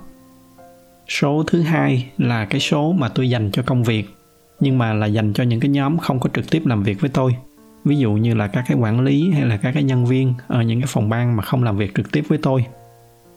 Số 1.07 1.43
thứ 1.47 1.61
hai 1.61 2.09
là 2.17 2.45
cái 2.45 2.59
số 2.59 2.91
mà 2.91 3.09
tôi 3.09 3.29
dành 3.29 3.51
cho 3.51 3.63
công 3.65 3.83
việc, 3.83 4.15
nhưng 4.59 4.77
mà 4.77 4.93
là 4.93 5.05
dành 5.05 5.33
cho 5.33 5.43
những 5.43 5.59
cái 5.59 5.69
nhóm 5.69 5.97
không 5.97 6.19
có 6.19 6.29
trực 6.33 6.49
tiếp 6.49 6.65
làm 6.65 6.83
việc 6.83 7.01
với 7.01 7.09
tôi 7.09 7.35
ví 7.87 7.97
dụ 7.97 8.13
như 8.13 8.33
là 8.33 8.47
các 8.47 8.63
cái 8.67 8.77
quản 8.77 9.01
lý 9.01 9.31
hay 9.31 9.41
là 9.41 9.57
các 9.57 9.71
cái 9.71 9.83
nhân 9.83 10.05
viên 10.05 10.33
ở 10.47 10.61
những 10.61 10.79
cái 10.81 10.87
phòng 10.87 11.09
ban 11.09 11.35
mà 11.35 11.43
không 11.43 11.63
làm 11.63 11.77
việc 11.77 11.95
trực 11.95 12.11
tiếp 12.11 12.23
với 12.27 12.37
tôi. 12.37 12.65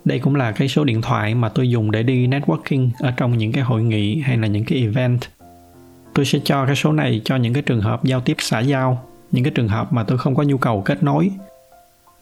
Đây 0.04 0.18
cũng 0.18 0.34
là 0.34 0.52
cái 0.52 0.68
số 0.68 0.84
điện 0.84 1.02
thoại 1.02 1.34
mà 1.34 1.48
tôi 1.48 1.70
dùng 1.70 1.90
để 1.90 2.02
đi 2.02 2.28
networking 2.28 2.90
ở 2.98 3.12
trong 3.16 3.38
những 3.38 3.52
cái 3.52 3.62
hội 3.62 3.82
nghị 3.82 4.20
hay 4.20 4.36
là 4.36 4.46
những 4.46 4.64
cái 4.64 4.78
event. 4.78 5.20
Tôi 6.14 6.24
sẽ 6.24 6.38
cho 6.44 6.66
cái 6.66 6.76
số 6.76 6.92
này 6.92 7.22
cho 7.24 7.36
những 7.36 7.54
cái 7.54 7.62
trường 7.62 7.80
hợp 7.80 8.04
giao 8.04 8.20
tiếp 8.20 8.36
xã 8.38 8.60
giao, 8.60 9.04
những 9.30 9.44
cái 9.44 9.52
trường 9.54 9.68
hợp 9.68 9.92
mà 9.92 10.02
tôi 10.02 10.18
không 10.18 10.34
có 10.34 10.42
nhu 10.42 10.58
cầu 10.58 10.82
kết 10.82 11.02
nối. 11.02 11.30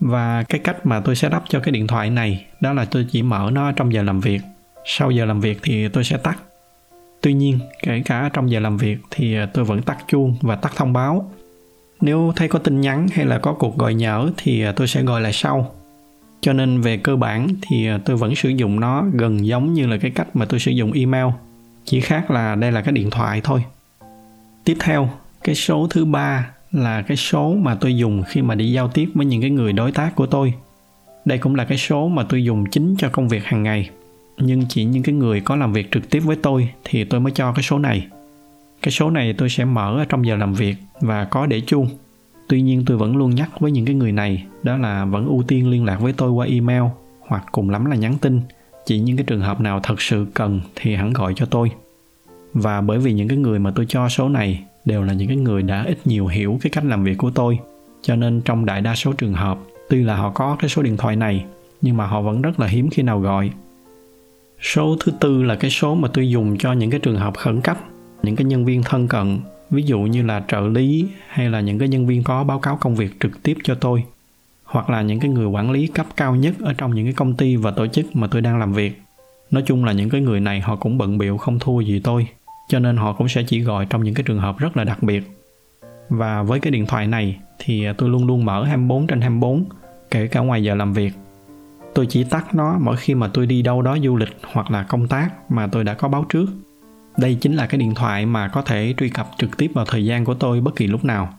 Và 0.01 0.43
cái 0.43 0.61
cách 0.65 0.87
mà 0.87 1.01
tôi 1.01 1.17
sẽ 1.17 1.29
đắp 1.29 1.45
cho 1.49 1.61
cái 1.61 1.73
điện 1.73 1.87
thoại 1.87 2.11
này, 2.11 2.47
đó 2.61 2.73
là 2.73 2.85
tôi 2.85 3.07
chỉ 3.11 3.23
mở 3.23 3.51
nó 3.53 3.73
trong 3.73 3.93
giờ 3.93 4.03
làm 4.03 4.21
việc. 4.21 4.41
Sau 4.85 5.11
giờ 5.11 5.25
làm 5.25 5.41
việc 5.41 5.59
thì 5.63 5.89
tôi 5.89 6.05
sẽ 6.05 6.17
tắt. 6.17 6.39
Tuy 7.21 7.33
nhiên, 7.33 7.59
kể 7.83 8.03
cả 8.05 8.31
trong 8.33 8.51
giờ 8.51 8.61
làm 8.61 8.77
việc 8.77 8.99
thì 9.11 9.37
tôi 9.55 9.65
vẫn 9.65 9.83
tắt 9.83 9.99
chuông 10.09 10.37
và 10.41 10.57
tắt 10.57 10.73
thông 10.77 10.93
báo 10.93 11.31
nếu 12.01 12.33
thấy 12.37 12.49
có 12.49 12.59
tin 12.59 12.81
nhắn 12.81 13.07
hay 13.13 13.27
là 13.27 13.39
có 13.39 13.53
cuộc 13.53 13.79
gọi 13.79 13.95
nhỡ 13.95 14.31
thì 14.37 14.63
à, 14.63 14.73
tôi 14.73 14.89
sẽ 14.89 15.03
gọi 15.03 15.21
lại 15.21 15.33
sau. 15.33 15.75
Cho 16.41 16.53
nên 16.53 16.81
về 16.81 16.97
cơ 16.97 17.17
bản 17.17 17.49
thì 17.63 17.89
à, 17.89 17.99
tôi 18.05 18.17
vẫn 18.17 18.35
sử 18.35 18.49
dụng 18.49 18.81
nó 18.81 19.05
gần 19.13 19.47
giống 19.47 19.75
như 19.75 19.87
là 19.87 19.97
cái 19.97 20.11
cách 20.11 20.37
mà 20.37 20.45
tôi 20.45 20.61
sử 20.61 20.71
dụng 20.71 20.93
email. 20.93 21.27
Chỉ 21.85 22.01
khác 22.01 22.31
là 22.31 22.55
đây 22.55 22.73
là 22.73 22.81
cái 22.81 22.93
điện 22.93 23.11
thoại 23.11 23.41
thôi. 23.45 23.65
Tiếp 24.65 24.77
theo, 24.81 25.11
cái 25.45 25.55
số 25.55 25.87
thứ 25.91 26.05
ba 26.05 26.51
là 26.73 27.03
cái 27.03 27.17
số 27.17 27.55
mà 27.55 27.75
tôi 27.75 27.97
dùng 27.97 28.23
khi 28.27 28.43
mà 28.43 28.55
đi 28.55 28.73
giao 28.73 28.89
tiếp 28.89 29.09
với 29.15 29.27
những 29.27 29.41
cái 29.41 29.51
người 29.51 29.73
đối 29.73 29.93
tác 29.93 30.17
của 30.17 30.27
tôi. 30.27 30.55
Đây 31.25 31.39
cũng 31.39 31.55
là 31.55 31.65
cái 31.65 31.79
số 31.79 32.09
mà 32.09 32.23
tôi 32.29 32.45
dùng 32.45 32.65
chính 32.71 32.95
cho 32.99 33.09
công 33.09 33.29
việc 33.29 33.45
hàng 33.45 33.63
ngày. 33.63 33.91
Nhưng 34.39 34.67
chỉ 34.69 34.85
những 34.85 35.03
cái 35.03 35.15
người 35.15 35.41
có 35.41 35.57
làm 35.57 35.73
việc 35.73 35.91
trực 35.91 36.11
tiếp 36.11 36.21
với 36.21 36.37
tôi 36.37 36.69
thì 36.85 37.05
tôi 37.05 37.21
mới 37.21 37.33
cho 37.33 37.53
cái 37.53 37.63
số 37.63 37.79
này. 37.79 38.07
Cái 38.83 38.93
số 38.93 39.11
này 39.11 39.33
tôi 39.33 39.49
sẽ 39.49 39.65
mở 39.65 39.99
ở 39.99 40.05
trong 40.05 40.27
giờ 40.27 40.37
làm 40.37 40.55
việc 40.55 40.77
và 41.01 41.25
có 41.25 41.47
để 41.47 41.61
chuông. 41.61 41.89
Tuy 42.49 42.63
nhiên 42.63 42.83
tôi 42.87 42.97
vẫn 42.97 43.17
luôn 43.17 43.35
nhắc 43.35 43.61
với 43.61 43.71
những 43.71 43.85
cái 43.85 43.95
người 43.95 44.13
này, 44.13 44.45
đó 44.63 44.77
là 44.77 45.05
vẫn 45.05 45.27
ưu 45.27 45.43
tiên 45.43 45.71
liên 45.71 45.85
lạc 45.85 46.01
với 46.01 46.13
tôi 46.13 46.31
qua 46.31 46.47
email 46.47 46.83
hoặc 47.21 47.45
cùng 47.53 47.71
lắm 47.71 47.85
là 47.85 47.97
nhắn 47.97 48.19
tin. 48.21 48.41
Chỉ 48.87 48.99
những 48.99 49.17
cái 49.17 49.25
trường 49.25 49.41
hợp 49.41 49.61
nào 49.61 49.81
thật 49.83 50.01
sự 50.01 50.27
cần 50.35 50.61
thì 50.75 50.95
hẳn 50.95 51.13
gọi 51.13 51.33
cho 51.37 51.47
tôi. 51.47 51.71
Và 52.55 52.81
bởi 52.81 52.99
vì 52.99 53.13
những 53.13 53.29
cái 53.29 53.39
người 53.39 53.59
mà 53.59 53.71
tôi 53.71 53.87
cho 53.89 54.09
số 54.09 54.29
này 54.29 54.65
đều 54.85 55.03
là 55.03 55.13
những 55.13 55.29
cái 55.29 55.37
người 55.37 55.63
đã 55.63 55.85
ít 55.85 55.99
nhiều 56.05 56.27
hiểu 56.27 56.59
cái 56.63 56.71
cách 56.71 56.85
làm 56.85 57.05
việc 57.05 57.19
của 57.19 57.31
tôi, 57.31 57.59
cho 58.03 58.17
nên 58.17 58.41
trong 58.41 58.65
đại 58.65 58.81
đa 58.81 58.95
số 58.95 59.13
trường 59.13 59.35
hợp, 59.35 59.59
tuy 59.89 60.03
là 60.03 60.17
họ 60.17 60.31
có 60.31 60.57
cái 60.59 60.69
số 60.69 60.83
điện 60.83 60.97
thoại 60.97 61.17
này, 61.17 61.45
nhưng 61.81 61.97
mà 61.97 62.07
họ 62.07 62.23
vẫn 62.23 62.43
rất 62.43 62.61
là 62.61 62.67
hiếm 62.67 62.91
khi 62.91 63.03
nào 63.03 63.21
gọi. 63.21 63.51
Số 64.61 64.97
thứ 65.01 65.13
tư 65.21 65.43
là 65.43 65.55
cái 65.57 65.71
số 65.71 65.95
mà 65.95 66.09
tôi 66.13 66.31
dùng 66.31 66.59
cho 66.59 66.73
những 66.73 66.91
cái 66.91 67.01
trường 67.01 67.19
hợp 67.19 67.37
khẩn 67.37 67.61
cấp, 67.61 67.79
những 68.23 68.37
cái 68.37 68.45
nhân 68.45 68.65
viên 68.65 68.83
thân 68.83 69.09
cận 69.09 69.41
ví 69.71 69.83
dụ 69.83 70.01
như 70.01 70.23
là 70.23 70.45
trợ 70.49 70.61
lý 70.61 71.09
hay 71.29 71.51
là 71.51 71.61
những 71.61 71.79
cái 71.79 71.89
nhân 71.89 72.07
viên 72.07 72.23
có 72.23 72.45
báo 72.45 72.59
cáo 72.59 72.77
công 72.77 72.95
việc 72.95 73.21
trực 73.21 73.43
tiếp 73.43 73.57
cho 73.65 73.75
tôi, 73.75 74.05
hoặc 74.65 74.91
là 74.91 75.03
những 75.03 75.21
cái 75.21 75.31
người 75.31 75.47
quản 75.47 75.71
lý 75.71 75.87
cấp 75.87 76.07
cao 76.17 76.35
nhất 76.35 76.55
ở 76.61 76.73
trong 76.73 76.95
những 76.95 77.07
cái 77.07 77.15
công 77.15 77.35
ty 77.35 77.57
và 77.57 77.71
tổ 77.71 77.87
chức 77.87 78.17
mà 78.17 78.27
tôi 78.27 78.43
đang 78.43 78.59
làm 78.59 78.73
việc. 78.73 79.03
Nói 79.51 79.63
chung 79.67 79.85
là 79.85 79.93
những 79.93 80.11
cái 80.11 80.21
người 80.21 80.41
này 80.41 80.61
họ 80.61 80.77
cũng 80.77 80.99
bận 80.99 81.19
biệu 81.19 81.39
không 81.39 81.59
thua 81.59 81.81
gì 81.81 82.01
tôi, 82.05 82.27
cho 82.69 82.79
nên 82.79 82.97
họ 82.97 83.13
cũng 83.13 83.29
sẽ 83.29 83.43
chỉ 83.43 83.61
gọi 83.61 83.87
trong 83.91 84.05
những 84.05 84.15
cái 84.15 84.25
trường 84.27 84.41
hợp 84.41 84.59
rất 84.59 84.77
là 84.77 84.85
đặc 84.85 85.03
biệt. 85.03 85.23
Và 86.09 86.43
với 86.43 86.61
cái 86.61 86.71
điện 86.71 86.87
thoại 86.87 87.07
này 87.07 87.37
thì 87.59 87.87
tôi 87.99 88.09
luôn 88.09 88.27
luôn 88.27 88.45
mở 88.45 88.65
24 88.65 89.07
trên 89.07 89.21
24 89.21 89.65
kể 90.11 90.27
cả 90.29 90.41
ngoài 90.41 90.63
giờ 90.63 90.75
làm 90.75 90.93
việc. 90.93 91.13
Tôi 91.95 92.07
chỉ 92.07 92.25
tắt 92.25 92.55
nó 92.55 92.79
mỗi 92.81 92.97
khi 92.97 93.15
mà 93.15 93.29
tôi 93.35 93.47
đi 93.47 93.63
đâu 93.63 93.83
đó 93.83 93.97
du 94.03 94.17
lịch 94.17 94.37
hoặc 94.53 94.71
là 94.71 94.83
công 94.83 95.09
tác 95.09 95.51
mà 95.51 95.67
tôi 95.67 95.85
đã 95.85 95.95
có 95.95 96.09
báo 96.09 96.25
trước 96.29 96.47
đây 97.19 97.39
chính 97.41 97.57
là 97.57 97.67
cái 97.67 97.79
điện 97.79 97.95
thoại 97.95 98.27
mà 98.27 98.49
có 98.49 98.63
thể 98.63 98.95
truy 98.97 99.09
cập 99.09 99.31
trực 99.39 99.57
tiếp 99.57 99.71
vào 99.75 99.85
thời 99.85 100.05
gian 100.05 100.25
của 100.25 100.35
tôi 100.35 100.61
bất 100.61 100.77
kỳ 100.77 100.87
lúc 100.87 101.05
nào 101.05 101.35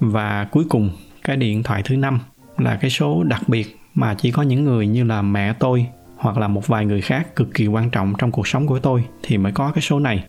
và 0.00 0.44
cuối 0.50 0.64
cùng 0.68 0.90
cái 1.24 1.36
điện 1.36 1.62
thoại 1.62 1.82
thứ 1.84 1.96
năm 1.96 2.20
là 2.58 2.76
cái 2.76 2.90
số 2.90 3.22
đặc 3.22 3.42
biệt 3.48 3.76
mà 3.94 4.14
chỉ 4.14 4.30
có 4.30 4.42
những 4.42 4.64
người 4.64 4.86
như 4.86 5.04
là 5.04 5.22
mẹ 5.22 5.52
tôi 5.52 5.86
hoặc 6.16 6.38
là 6.38 6.48
một 6.48 6.66
vài 6.66 6.86
người 6.86 7.00
khác 7.00 7.36
cực 7.36 7.54
kỳ 7.54 7.66
quan 7.66 7.90
trọng 7.90 8.14
trong 8.18 8.30
cuộc 8.30 8.48
sống 8.48 8.66
của 8.66 8.78
tôi 8.78 9.04
thì 9.22 9.38
mới 9.38 9.52
có 9.52 9.72
cái 9.74 9.82
số 9.82 10.00
này. 10.00 10.24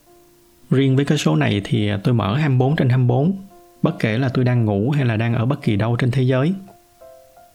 Riêng 0.69 0.95
với 0.95 1.05
cái 1.05 1.17
số 1.17 1.35
này 1.35 1.61
thì 1.63 1.89
tôi 2.03 2.13
mở 2.13 2.35
24 2.35 2.75
trên 2.75 2.89
24, 2.89 3.33
bất 3.81 3.99
kể 3.99 4.17
là 4.17 4.29
tôi 4.29 4.45
đang 4.45 4.65
ngủ 4.65 4.91
hay 4.91 5.05
là 5.05 5.17
đang 5.17 5.33
ở 5.33 5.45
bất 5.45 5.61
kỳ 5.61 5.75
đâu 5.75 5.95
trên 5.95 6.11
thế 6.11 6.21
giới. 6.21 6.53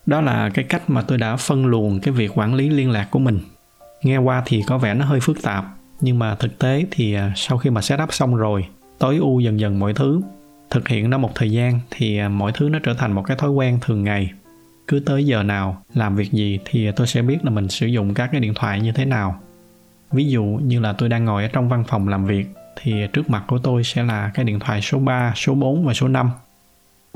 Đó 0.07 0.21
là 0.21 0.51
cái 0.55 0.65
cách 0.65 0.91
mà 0.91 1.03
tôi 1.03 1.19
đã 1.19 1.37
phân 1.37 1.67
luồng 1.67 2.01
cái 2.01 2.15
việc 2.15 2.39
quản 2.39 2.55
lý 2.55 2.69
liên 2.69 2.91
lạc 2.91 3.09
của 3.11 3.19
mình. 3.19 3.39
Nghe 4.03 4.19
qua 4.19 4.43
thì 4.47 4.63
có 4.67 4.79
vẻ 4.79 4.95
nó 4.95 5.05
hơi 5.05 5.21
phức 5.21 5.43
tạp, 5.43 5.65
nhưng 6.05 6.19
mà 6.19 6.35
thực 6.35 6.59
tế 6.59 6.85
thì 6.91 7.15
à, 7.15 7.33
sau 7.37 7.59
khi 7.59 7.71
mà 7.71 7.81
setup 7.81 8.15
xong 8.15 8.37
rồi, 8.37 8.67
tối 8.99 9.17
ưu 9.17 9.41
dần 9.41 9.61
dần 9.61 9.79
mọi 9.79 9.95
thứ, 9.95 10.21
thực 10.71 10.89
hiện 10.89 11.11
nó 11.11 11.19
một 11.19 11.31
thời 11.35 11.51
gian 11.51 11.81
thì 11.91 12.19
à, 12.19 12.29
mọi 12.29 12.53
thứ 12.55 12.69
nó 12.69 12.79
trở 12.79 12.95
thành 12.95 13.13
một 13.13 13.23
cái 13.23 13.37
thói 13.37 13.51
quen 13.51 13.79
thường 13.81 14.05
ngày 14.05 14.31
cứ 14.89 15.01
tới 15.01 15.27
giờ 15.27 15.43
nào 15.43 15.83
làm 15.95 16.17
việc 16.17 16.33
gì 16.33 16.59
thì 16.65 16.91
tôi 16.97 17.07
sẽ 17.07 17.23
biết 17.23 17.39
là 17.43 17.51
mình 17.51 17.69
sử 17.69 17.87
dụng 17.87 18.15
các 18.15 18.29
cái 18.33 18.41
điện 18.41 18.55
thoại 18.55 18.81
như 18.81 18.93
thế 18.93 19.05
nào 19.05 19.41
ví 20.13 20.27
dụ 20.27 20.43
như 20.43 20.81
là 20.81 20.93
tôi 20.93 21.09
đang 21.09 21.25
ngồi 21.25 21.43
ở 21.43 21.49
trong 21.53 21.69
văn 21.69 21.85
phòng 21.89 22.09
làm 22.09 22.25
việc 22.27 22.47
thì 22.77 23.07
trước 23.13 23.31
mặt 23.31 23.45
của 23.47 23.59
tôi 23.59 23.85
sẽ 23.85 24.03
là 24.03 24.31
cái 24.35 24.45
điện 24.45 24.61
thoại 24.61 24.81
số 24.81 24.99
3, 24.99 25.33
số 25.37 25.55
4 25.55 25.85
và 25.85 25.95
số 25.95 26.09
5. 26.09 26.31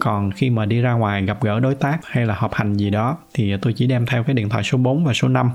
Còn 0.01 0.31
khi 0.31 0.51
mà 0.51 0.67
đi 0.67 0.81
ra 0.81 0.93
ngoài 0.93 1.25
gặp 1.25 1.43
gỡ 1.43 1.61
đối 1.61 1.75
tác 1.75 1.99
hay 2.05 2.27
là 2.27 2.35
họp 2.35 2.55
hành 2.55 2.75
gì 2.75 2.91
đó 2.91 3.17
thì 3.35 3.57
tôi 3.63 3.73
chỉ 3.73 3.87
đem 3.87 4.07
theo 4.07 4.25
cái 4.25 4.35
điện 4.35 4.49
thoại 4.49 4.65
số 4.65 4.79
4 4.79 5.05
và 5.05 5.13
số 5.13 5.29
5. 5.29 5.51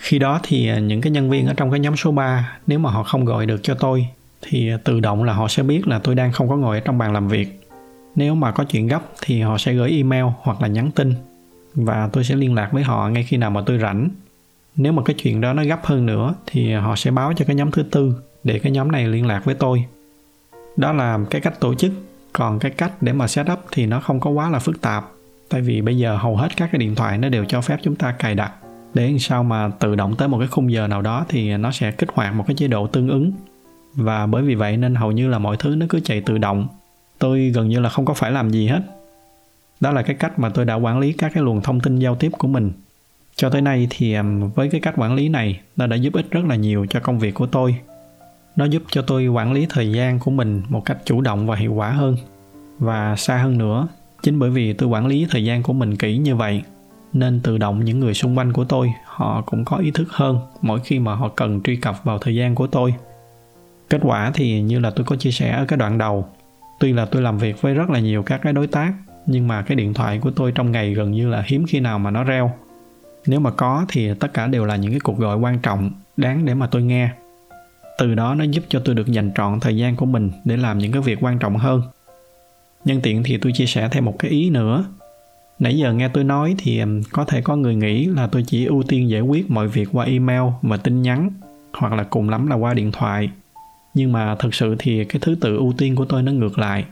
Khi 0.00 0.18
đó 0.18 0.40
thì 0.42 0.68
à, 0.68 0.78
những 0.78 1.00
cái 1.00 1.10
nhân 1.10 1.30
viên 1.30 1.46
ở 1.46 1.54
trong 1.54 1.70
cái 1.70 1.80
nhóm 1.80 1.96
số 1.96 2.12
3 2.12 2.58
nếu 2.66 2.78
mà 2.78 2.90
họ 2.90 3.02
không 3.02 3.24
gọi 3.24 3.46
được 3.46 3.62
cho 3.62 3.74
tôi, 3.74 4.06
thì 4.42 4.70
à, 4.70 4.78
tự 4.84 5.00
động 5.00 5.24
là 5.24 5.32
họ 5.32 5.48
sẽ 5.48 5.62
biết 5.62 5.88
là 5.88 5.98
tôi 5.98 6.14
đang 6.14 6.32
không 6.32 6.48
có 6.48 6.56
ngồi 6.56 6.76
ở 6.76 6.80
trong 6.80 6.98
bàn 6.98 7.12
làm 7.12 7.28
việc. 7.28 7.60
Nếu 8.16 8.34
mà 8.34 8.50
có 8.50 8.64
chuyện 8.64 8.86
gấp 8.86 9.02
thì 9.20 9.40
họ 9.40 9.58
sẽ 9.58 9.72
gửi 9.72 9.90
email 9.90 10.24
hoặc 10.42 10.62
là 10.62 10.68
nhắn 10.68 10.90
tin 10.90 11.14
và 11.74 12.08
tôi 12.12 12.24
sẽ 12.24 12.36
liên 12.36 12.54
lạc 12.54 12.72
với 12.72 12.82
họ 12.82 13.08
ngay 13.08 13.22
khi 13.22 13.36
nào 13.36 13.50
mà 13.50 13.60
tôi 13.66 13.78
rảnh. 13.78 14.08
Nếu 14.76 14.92
mà 14.92 15.02
cái 15.02 15.16
chuyện 15.18 15.40
đó 15.40 15.52
nó 15.52 15.64
gấp 15.64 15.86
hơn 15.86 16.06
nữa 16.06 16.34
thì 16.46 16.72
họ 16.72 16.96
sẽ 16.96 17.10
báo 17.10 17.32
cho 17.36 17.44
cái 17.44 17.56
nhóm 17.56 17.70
thứ 17.70 17.82
tư 17.82 18.14
để 18.44 18.58
cái 18.58 18.72
nhóm 18.72 18.92
này 18.92 19.08
liên 19.08 19.26
lạc 19.26 19.44
với 19.44 19.54
tôi. 19.54 19.84
Đó 20.76 20.92
là 20.92 21.18
cái 21.30 21.40
cách 21.40 21.60
tổ 21.60 21.74
chức. 21.74 21.92
Còn 22.32 22.58
cái 22.58 22.70
cách 22.70 22.92
để 23.00 23.12
mà 23.12 23.26
setup 23.26 23.58
thì 23.70 23.86
nó 23.86 24.00
không 24.00 24.20
có 24.20 24.30
quá 24.30 24.50
là 24.50 24.58
phức 24.58 24.80
tạp, 24.80 25.04
tại 25.48 25.60
vì 25.60 25.80
bây 25.80 25.98
giờ 25.98 26.16
hầu 26.16 26.36
hết 26.36 26.48
các 26.56 26.68
cái 26.72 26.78
điện 26.78 26.94
thoại 26.94 27.18
nó 27.18 27.28
đều 27.28 27.44
cho 27.44 27.60
phép 27.60 27.76
chúng 27.82 27.96
ta 27.96 28.12
cài 28.18 28.34
đặt 28.34 28.52
để 28.94 29.08
làm 29.08 29.18
sao 29.18 29.44
mà 29.44 29.68
tự 29.68 29.94
động 29.94 30.16
tới 30.16 30.28
một 30.28 30.38
cái 30.38 30.48
khung 30.48 30.72
giờ 30.72 30.86
nào 30.86 31.02
đó 31.02 31.24
thì 31.28 31.56
nó 31.56 31.70
sẽ 31.72 31.90
kích 31.90 32.08
hoạt 32.14 32.34
một 32.34 32.44
cái 32.46 32.56
chế 32.56 32.68
độ 32.68 32.86
tương 32.86 33.08
ứng. 33.08 33.32
Và 33.94 34.26
bởi 34.26 34.42
vì 34.42 34.54
vậy 34.54 34.76
nên 34.76 34.94
hầu 34.94 35.12
như 35.12 35.28
là 35.28 35.38
mọi 35.38 35.56
thứ 35.56 35.74
nó 35.76 35.86
cứ 35.88 36.00
chạy 36.00 36.20
tự 36.20 36.38
động. 36.38 36.68
Tôi 37.18 37.50
gần 37.54 37.68
như 37.68 37.80
là 37.80 37.88
không 37.88 38.04
có 38.04 38.14
phải 38.14 38.32
làm 38.32 38.50
gì 38.50 38.66
hết. 38.66 38.82
Đó 39.80 39.92
là 39.92 40.02
cái 40.02 40.16
cách 40.16 40.38
mà 40.38 40.48
tôi 40.48 40.64
đã 40.64 40.74
quản 40.74 40.98
lý 40.98 41.12
các 41.12 41.32
cái 41.34 41.42
luồng 41.42 41.60
thông 41.60 41.80
tin 41.80 41.98
giao 41.98 42.14
tiếp 42.14 42.32
của 42.38 42.48
mình. 42.48 42.72
Cho 43.36 43.50
tới 43.50 43.62
nay 43.62 43.86
thì 43.90 44.16
với 44.54 44.68
cái 44.68 44.80
cách 44.80 44.94
quản 44.96 45.14
lý 45.14 45.28
này, 45.28 45.60
nó 45.76 45.86
đã 45.86 45.96
giúp 45.96 46.14
ích 46.14 46.30
rất 46.30 46.44
là 46.44 46.54
nhiều 46.54 46.86
cho 46.90 47.00
công 47.00 47.18
việc 47.18 47.34
của 47.34 47.46
tôi. 47.46 47.76
Nó 48.56 48.64
giúp 48.64 48.82
cho 48.90 49.02
tôi 49.02 49.26
quản 49.26 49.52
lý 49.52 49.66
thời 49.68 49.92
gian 49.92 50.18
của 50.18 50.30
mình 50.30 50.62
một 50.68 50.84
cách 50.84 50.98
chủ 51.04 51.20
động 51.20 51.46
và 51.46 51.56
hiệu 51.56 51.72
quả 51.74 51.90
hơn. 51.90 52.16
Và 52.78 53.16
xa 53.16 53.36
hơn 53.36 53.58
nữa, 53.58 53.88
chính 54.22 54.38
bởi 54.38 54.50
vì 54.50 54.72
tôi 54.72 54.88
quản 54.88 55.06
lý 55.06 55.26
thời 55.30 55.44
gian 55.44 55.62
của 55.62 55.72
mình 55.72 55.96
kỹ 55.96 56.16
như 56.18 56.36
vậy 56.36 56.62
nên 57.12 57.40
tự 57.40 57.58
động 57.58 57.84
những 57.84 58.00
người 58.00 58.14
xung 58.14 58.38
quanh 58.38 58.52
của 58.52 58.64
tôi, 58.64 58.92
họ 59.04 59.42
cũng 59.46 59.64
có 59.64 59.76
ý 59.76 59.90
thức 59.90 60.08
hơn 60.10 60.38
mỗi 60.62 60.80
khi 60.84 60.98
mà 60.98 61.14
họ 61.14 61.28
cần 61.28 61.60
truy 61.62 61.76
cập 61.76 62.04
vào 62.04 62.18
thời 62.18 62.34
gian 62.34 62.54
của 62.54 62.66
tôi. 62.66 62.94
Kết 63.90 64.00
quả 64.02 64.30
thì 64.34 64.60
như 64.60 64.78
là 64.78 64.90
tôi 64.90 65.04
có 65.04 65.16
chia 65.16 65.30
sẻ 65.30 65.50
ở 65.50 65.64
cái 65.64 65.76
đoạn 65.76 65.98
đầu, 65.98 66.28
tuy 66.80 66.92
là 66.92 67.04
tôi 67.04 67.22
làm 67.22 67.38
việc 67.38 67.62
với 67.62 67.74
rất 67.74 67.90
là 67.90 67.98
nhiều 67.98 68.22
các 68.22 68.40
cái 68.42 68.52
đối 68.52 68.66
tác, 68.66 68.92
nhưng 69.26 69.48
mà 69.48 69.62
cái 69.62 69.76
điện 69.76 69.94
thoại 69.94 70.18
của 70.18 70.30
tôi 70.30 70.52
trong 70.52 70.72
ngày 70.72 70.94
gần 70.94 71.12
như 71.12 71.28
là 71.28 71.42
hiếm 71.46 71.64
khi 71.68 71.80
nào 71.80 71.98
mà 71.98 72.10
nó 72.10 72.24
reo. 72.24 72.52
Nếu 73.26 73.40
mà 73.40 73.50
có 73.50 73.84
thì 73.88 74.14
tất 74.14 74.34
cả 74.34 74.46
đều 74.46 74.64
là 74.64 74.76
những 74.76 74.90
cái 74.90 75.00
cuộc 75.00 75.18
gọi 75.18 75.36
quan 75.36 75.58
trọng, 75.58 75.90
đáng 76.16 76.44
để 76.44 76.54
mà 76.54 76.66
tôi 76.66 76.82
nghe. 76.82 77.10
Từ 77.98 78.14
đó 78.14 78.34
nó 78.34 78.44
giúp 78.44 78.64
cho 78.68 78.82
tôi 78.84 78.94
được 78.94 79.06
dành 79.06 79.30
trọn 79.34 79.60
thời 79.60 79.76
gian 79.76 79.96
của 79.96 80.06
mình 80.06 80.30
để 80.44 80.56
làm 80.56 80.78
những 80.78 80.92
cái 80.92 81.02
việc 81.02 81.18
quan 81.20 81.38
trọng 81.38 81.56
hơn. 81.56 81.82
Nhân 82.84 83.00
tiện 83.02 83.22
thì 83.22 83.36
tôi 83.36 83.52
chia 83.52 83.66
sẻ 83.66 83.88
thêm 83.92 84.04
một 84.04 84.18
cái 84.18 84.30
ý 84.30 84.50
nữa 84.50 84.84
nãy 85.60 85.78
giờ 85.78 85.92
nghe 85.92 86.08
tôi 86.08 86.24
nói 86.24 86.54
thì 86.58 86.82
có 87.12 87.24
thể 87.24 87.42
có 87.42 87.56
người 87.56 87.74
nghĩ 87.74 88.06
là 88.06 88.26
tôi 88.26 88.44
chỉ 88.46 88.66
ưu 88.66 88.82
tiên 88.82 89.10
giải 89.10 89.20
quyết 89.20 89.50
mọi 89.50 89.68
việc 89.68 89.88
qua 89.92 90.04
email 90.04 90.42
và 90.62 90.76
tin 90.76 91.02
nhắn, 91.02 91.30
hoặc 91.72 91.92
là 91.92 92.04
cùng 92.04 92.28
lắm 92.28 92.46
là 92.46 92.56
qua 92.56 92.74
điện 92.74 92.92
thoại. 92.92 93.30
Nhưng 93.94 94.12
mà 94.12 94.34
thực 94.34 94.54
sự 94.54 94.76
thì 94.78 95.04
cái 95.04 95.20
thứ 95.20 95.34
tự 95.40 95.56
ưu 95.56 95.72
tiên 95.78 95.96
của 95.96 96.04
tôi 96.04 96.22
nó 96.22 96.32
ngược 96.32 96.58
lại. 96.58 96.84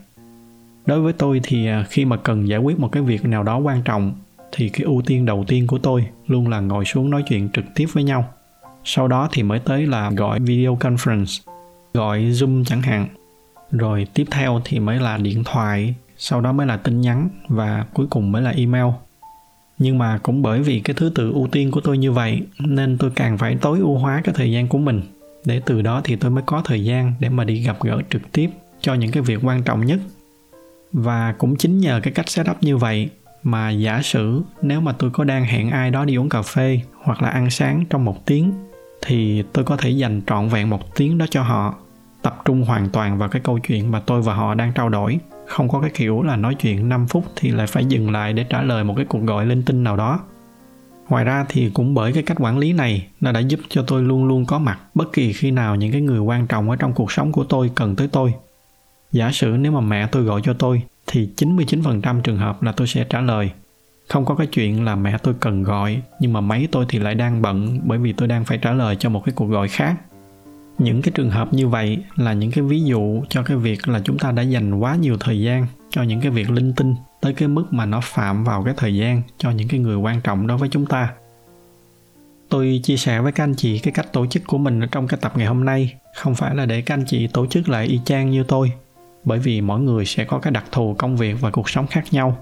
Đối 0.86 1.00
với 1.00 1.12
tôi 1.12 1.40
thì 1.42 1.66
à, 1.66 1.84
khi 1.88 2.04
mà 2.04 2.16
cần 2.16 2.48
giải 2.48 2.58
quyết 2.58 2.78
một 2.78 2.88
cái 2.92 3.02
việc 3.02 3.24
nào 3.24 3.42
đó 3.42 3.58
quan 3.58 3.82
trọng, 3.82 4.12
thì 4.52 4.68
cái 4.68 4.82
ưu 4.82 5.02
tiên 5.06 5.26
đầu 5.26 5.44
tiên 5.48 5.66
của 5.66 5.78
tôi 5.78 6.04
luôn 6.26 6.48
là 6.48 6.60
ngồi 6.60 6.84
xuống 6.84 7.10
nói 7.10 7.22
chuyện 7.28 7.48
trực 7.52 7.64
tiếp 7.74 7.86
với 7.92 8.04
nhau. 8.04 8.28
Sau 8.84 9.08
đó 9.08 9.28
thì 9.32 9.42
mới 9.42 9.58
tới 9.58 9.86
là 9.86 10.10
gọi 10.10 10.40
video 10.40 10.76
conference, 10.80 11.42
gọi 11.94 12.22
zoom 12.22 12.64
chẳng 12.64 12.82
hạn. 12.82 13.06
Rồi 13.70 14.06
tiếp 14.14 14.24
theo 14.30 14.60
thì 14.64 14.78
mới 14.78 15.00
là 15.00 15.16
điện 15.16 15.44
thoại 15.44 15.94
sau 16.18 16.40
đó 16.40 16.52
mới 16.52 16.66
là 16.66 16.76
tin 16.76 17.00
nhắn 17.00 17.28
và 17.48 17.84
cuối 17.94 18.06
cùng 18.10 18.32
mới 18.32 18.42
là 18.42 18.50
email. 18.50 18.86
Nhưng 19.78 19.98
mà 19.98 20.18
cũng 20.22 20.42
bởi 20.42 20.62
vì 20.62 20.80
cái 20.80 20.94
thứ 20.94 21.12
tự 21.14 21.32
ưu 21.32 21.46
tiên 21.46 21.70
của 21.70 21.80
tôi 21.80 21.98
như 21.98 22.12
vậy, 22.12 22.42
nên 22.58 22.98
tôi 22.98 23.10
càng 23.16 23.38
phải 23.38 23.56
tối 23.60 23.78
ưu 23.78 23.98
hóa 23.98 24.20
cái 24.24 24.34
thời 24.38 24.52
gian 24.52 24.68
của 24.68 24.78
mình. 24.78 25.02
Để 25.44 25.60
từ 25.66 25.82
đó 25.82 26.00
thì 26.04 26.16
tôi 26.16 26.30
mới 26.30 26.42
có 26.46 26.62
thời 26.64 26.84
gian 26.84 27.12
để 27.20 27.28
mà 27.28 27.44
đi 27.44 27.62
gặp 27.62 27.76
gỡ 27.80 28.00
trực 28.10 28.32
tiếp 28.32 28.50
cho 28.80 28.94
những 28.94 29.10
cái 29.10 29.22
việc 29.22 29.38
quan 29.42 29.62
trọng 29.62 29.86
nhất. 29.86 30.00
Và 30.92 31.34
cũng 31.38 31.56
chính 31.56 31.78
nhờ 31.78 32.00
cái 32.02 32.12
cách 32.12 32.28
setup 32.28 32.62
như 32.62 32.76
vậy 32.76 33.10
mà 33.42 33.70
giả 33.70 34.02
sử 34.02 34.42
nếu 34.62 34.80
mà 34.80 34.92
tôi 34.92 35.10
có 35.10 35.24
đang 35.24 35.44
hẹn 35.44 35.70
ai 35.70 35.90
đó 35.90 36.04
đi 36.04 36.16
uống 36.16 36.28
cà 36.28 36.42
phê 36.42 36.80
hoặc 37.02 37.22
là 37.22 37.28
ăn 37.28 37.50
sáng 37.50 37.84
trong 37.90 38.04
một 38.04 38.26
tiếng, 38.26 38.52
thì 39.02 39.42
tôi 39.52 39.64
có 39.64 39.76
thể 39.76 39.90
dành 39.90 40.20
trọn 40.26 40.48
vẹn 40.48 40.70
một 40.70 40.96
tiếng 40.96 41.18
đó 41.18 41.26
cho 41.30 41.42
họ, 41.42 41.74
tập 42.22 42.42
trung 42.44 42.62
hoàn 42.62 42.88
toàn 42.88 43.18
vào 43.18 43.28
cái 43.28 43.42
câu 43.44 43.58
chuyện 43.58 43.90
mà 43.90 44.00
tôi 44.00 44.22
và 44.22 44.34
họ 44.34 44.54
đang 44.54 44.72
trao 44.72 44.88
đổi 44.88 45.18
không 45.48 45.68
có 45.68 45.80
cái 45.80 45.90
kiểu 45.94 46.22
là 46.22 46.36
nói 46.36 46.54
chuyện 46.54 46.88
5 46.88 47.06
phút 47.06 47.24
thì 47.36 47.50
lại 47.50 47.66
phải 47.66 47.84
dừng 47.84 48.10
lại 48.10 48.32
để 48.32 48.44
trả 48.44 48.62
lời 48.62 48.84
một 48.84 48.94
cái 48.96 49.04
cuộc 49.04 49.22
gọi 49.22 49.46
linh 49.46 49.62
tinh 49.62 49.84
nào 49.84 49.96
đó. 49.96 50.20
Ngoài 51.08 51.24
ra 51.24 51.46
thì 51.48 51.70
cũng 51.74 51.94
bởi 51.94 52.12
cái 52.12 52.22
cách 52.22 52.36
quản 52.40 52.58
lý 52.58 52.72
này, 52.72 53.06
nó 53.20 53.32
đã 53.32 53.40
giúp 53.40 53.60
cho 53.68 53.84
tôi 53.86 54.02
luôn 54.02 54.24
luôn 54.24 54.44
có 54.46 54.58
mặt 54.58 54.78
bất 54.94 55.12
kỳ 55.12 55.32
khi 55.32 55.50
nào 55.50 55.76
những 55.76 55.92
cái 55.92 56.00
người 56.00 56.20
quan 56.20 56.46
trọng 56.46 56.70
ở 56.70 56.76
trong 56.76 56.92
cuộc 56.92 57.12
sống 57.12 57.32
của 57.32 57.44
tôi 57.44 57.70
cần 57.74 57.96
tới 57.96 58.08
tôi. 58.08 58.34
Giả 59.12 59.30
sử 59.32 59.46
nếu 59.46 59.72
mà 59.72 59.80
mẹ 59.80 60.06
tôi 60.06 60.22
gọi 60.22 60.40
cho 60.44 60.52
tôi, 60.52 60.82
thì 61.06 61.28
99% 61.36 62.20
trường 62.20 62.36
hợp 62.36 62.62
là 62.62 62.72
tôi 62.72 62.86
sẽ 62.86 63.04
trả 63.04 63.20
lời. 63.20 63.50
Không 64.08 64.24
có 64.24 64.34
cái 64.34 64.46
chuyện 64.46 64.84
là 64.84 64.96
mẹ 64.96 65.18
tôi 65.18 65.34
cần 65.40 65.62
gọi, 65.62 66.02
nhưng 66.20 66.32
mà 66.32 66.40
máy 66.40 66.68
tôi 66.72 66.86
thì 66.88 66.98
lại 66.98 67.14
đang 67.14 67.42
bận 67.42 67.80
bởi 67.84 67.98
vì 67.98 68.12
tôi 68.12 68.28
đang 68.28 68.44
phải 68.44 68.58
trả 68.58 68.72
lời 68.72 68.96
cho 68.96 69.08
một 69.08 69.22
cái 69.24 69.32
cuộc 69.36 69.46
gọi 69.46 69.68
khác 69.68 69.96
những 70.78 71.02
cái 71.02 71.12
trường 71.14 71.30
hợp 71.30 71.54
như 71.54 71.68
vậy 71.68 71.98
là 72.16 72.32
những 72.32 72.50
cái 72.50 72.64
ví 72.64 72.82
dụ 72.82 73.22
cho 73.28 73.42
cái 73.42 73.56
việc 73.56 73.88
là 73.88 74.00
chúng 74.04 74.18
ta 74.18 74.32
đã 74.32 74.42
dành 74.42 74.74
quá 74.74 74.96
nhiều 74.96 75.16
thời 75.20 75.40
gian 75.40 75.66
cho 75.90 76.02
những 76.02 76.20
cái 76.20 76.30
việc 76.30 76.50
linh 76.50 76.72
tinh, 76.72 76.94
tới 77.20 77.32
cái 77.32 77.48
mức 77.48 77.72
mà 77.72 77.86
nó 77.86 78.00
phạm 78.02 78.44
vào 78.44 78.62
cái 78.64 78.74
thời 78.76 78.96
gian 78.96 79.22
cho 79.38 79.50
những 79.50 79.68
cái 79.68 79.80
người 79.80 79.96
quan 79.96 80.20
trọng 80.20 80.46
đối 80.46 80.58
với 80.58 80.68
chúng 80.68 80.86
ta. 80.86 81.12
Tôi 82.48 82.80
chia 82.82 82.96
sẻ 82.96 83.20
với 83.20 83.32
các 83.32 83.44
anh 83.44 83.54
chị 83.54 83.78
cái 83.78 83.92
cách 83.92 84.12
tổ 84.12 84.26
chức 84.26 84.42
của 84.46 84.58
mình 84.58 84.80
ở 84.80 84.86
trong 84.86 85.08
cái 85.08 85.18
tập 85.20 85.32
ngày 85.36 85.46
hôm 85.46 85.64
nay. 85.64 85.94
Không 86.16 86.34
phải 86.34 86.54
là 86.54 86.66
để 86.66 86.82
các 86.82 86.94
anh 86.94 87.04
chị 87.04 87.26
tổ 87.26 87.46
chức 87.46 87.68
lại 87.68 87.86
y 87.86 88.00
chang 88.04 88.30
như 88.30 88.42
tôi, 88.42 88.72
bởi 89.24 89.38
vì 89.38 89.60
mỗi 89.60 89.80
người 89.80 90.04
sẽ 90.04 90.24
có 90.24 90.38
cái 90.38 90.50
đặc 90.50 90.64
thù 90.72 90.94
công 90.98 91.16
việc 91.16 91.40
và 91.40 91.50
cuộc 91.50 91.70
sống 91.70 91.86
khác 91.86 92.04
nhau. 92.10 92.36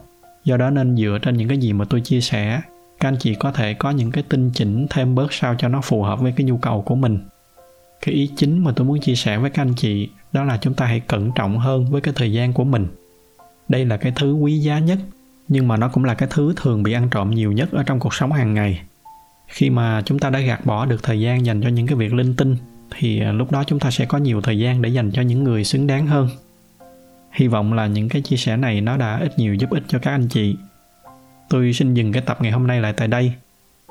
Do 0.45 0.57
đó 0.57 0.71
nên 0.71 0.97
dựa 0.97 1.19
trên 1.23 1.37
những 1.37 1.49
cái 1.49 1.59
gì 1.59 1.73
mà 1.73 1.85
tôi 1.85 2.01
chia 2.01 2.21
sẻ, 2.21 2.61
các 3.01 3.09
anh 3.09 3.17
chị 3.21 3.35
có 3.35 3.53
thể 3.53 3.75
có 3.75 3.91
những 3.91 4.11
cái 4.11 4.25
tinh 4.29 4.51
chỉnh 4.55 4.87
thêm 4.91 5.15
bớt 5.15 5.33
sao 5.33 5.55
cho 5.59 5.69
nó 5.69 5.81
phù 5.81 6.03
hợp 6.03 6.21
với 6.21 6.33
cái 6.37 6.45
nhu 6.45 6.57
cầu 6.57 6.83
của 6.83 6.95
mình 6.95 7.19
cái 8.07 8.15
ý 8.15 8.31
chính 8.37 8.65
mà 8.65 8.73
tôi 8.77 8.87
muốn 8.87 9.01
chia 9.01 9.15
sẻ 9.15 9.39
với 9.39 9.51
các 9.51 9.63
anh 9.63 9.75
chị, 9.75 10.09
đó 10.33 10.45
là 10.45 10.59
chúng 10.61 10.75
ta 10.75 10.87
hãy 10.87 11.01
cẩn 11.01 11.31
trọng 11.35 11.59
hơn 11.59 11.87
với 11.91 12.01
cái 12.01 12.15
thời 12.17 12.33
gian 12.33 12.53
của 12.53 12.65
mình. 12.65 12.87
Đây 13.69 13.85
là 13.85 13.97
cái 13.97 14.13
thứ 14.17 14.35
quý 14.35 14.59
giá 14.59 14.79
nhất, 14.79 14.99
nhưng 15.49 15.69
mà 15.69 15.77
nó 15.77 15.89
cũng 15.89 16.05
là 16.05 16.15
cái 16.15 16.29
thứ 16.33 16.55
thường 16.57 16.83
bị 16.83 16.93
ăn 16.93 17.09
trộm 17.11 17.31
nhiều 17.31 17.53
nhất 17.53 17.73
ở 17.73 17.83
trong 17.83 18.01
cuộc 18.01 18.15
sống 18.15 18.33
hàng 18.33 18.55
ngày. 18.55 18.81
Khi 19.49 19.71
mà 19.71 20.03
chúng 20.05 20.19
ta 20.19 20.31
đã 20.31 20.41
gạt 20.41 20.67
bỏ 20.67 20.87
được 20.87 21.03
thời 21.03 21.21
gian 21.21 21.47
dành 21.47 21.63
cho 21.63 21.69
những 21.69 21.87
cái 21.87 21.97
việc 21.97 22.15
linh 22.15 22.37
tinh, 22.37 22.57
thì 22.99 23.21
à, 23.21 23.33
lúc 23.33 23.53
đó 23.53 23.65
chúng 23.67 23.79
ta 23.79 23.91
sẽ 23.91 24.05
có 24.05 24.19
nhiều 24.19 24.41
thời 24.41 24.59
gian 24.59 24.83
để 24.83 24.89
dành 24.89 25.11
cho 25.13 25.23
những 25.23 25.45
người 25.45 25.65
xứng 25.65 25.87
đáng 25.87 26.07
hơn. 26.07 26.29
Hy 27.33 27.47
vọng 27.47 27.73
là 27.73 27.87
những 27.87 28.09
cái 28.09 28.23
chia 28.23 28.37
sẻ 28.37 28.57
này 28.57 28.81
nó 28.81 28.97
đã 28.97 29.19
ít 29.19 29.39
nhiều 29.39 29.55
giúp 29.55 29.71
ích 29.71 29.83
cho 29.89 29.99
các 29.99 30.11
anh 30.11 30.29
chị. 30.29 30.57
Tôi 31.49 31.73
xin 31.73 31.95
dừng 31.95 32.13
cái 32.13 32.23
tập 32.27 32.39
ngày 32.41 32.53
hôm 32.53 32.67
nay 32.67 32.81
lại 32.81 32.93
tại 32.93 33.09
đây 33.09 33.33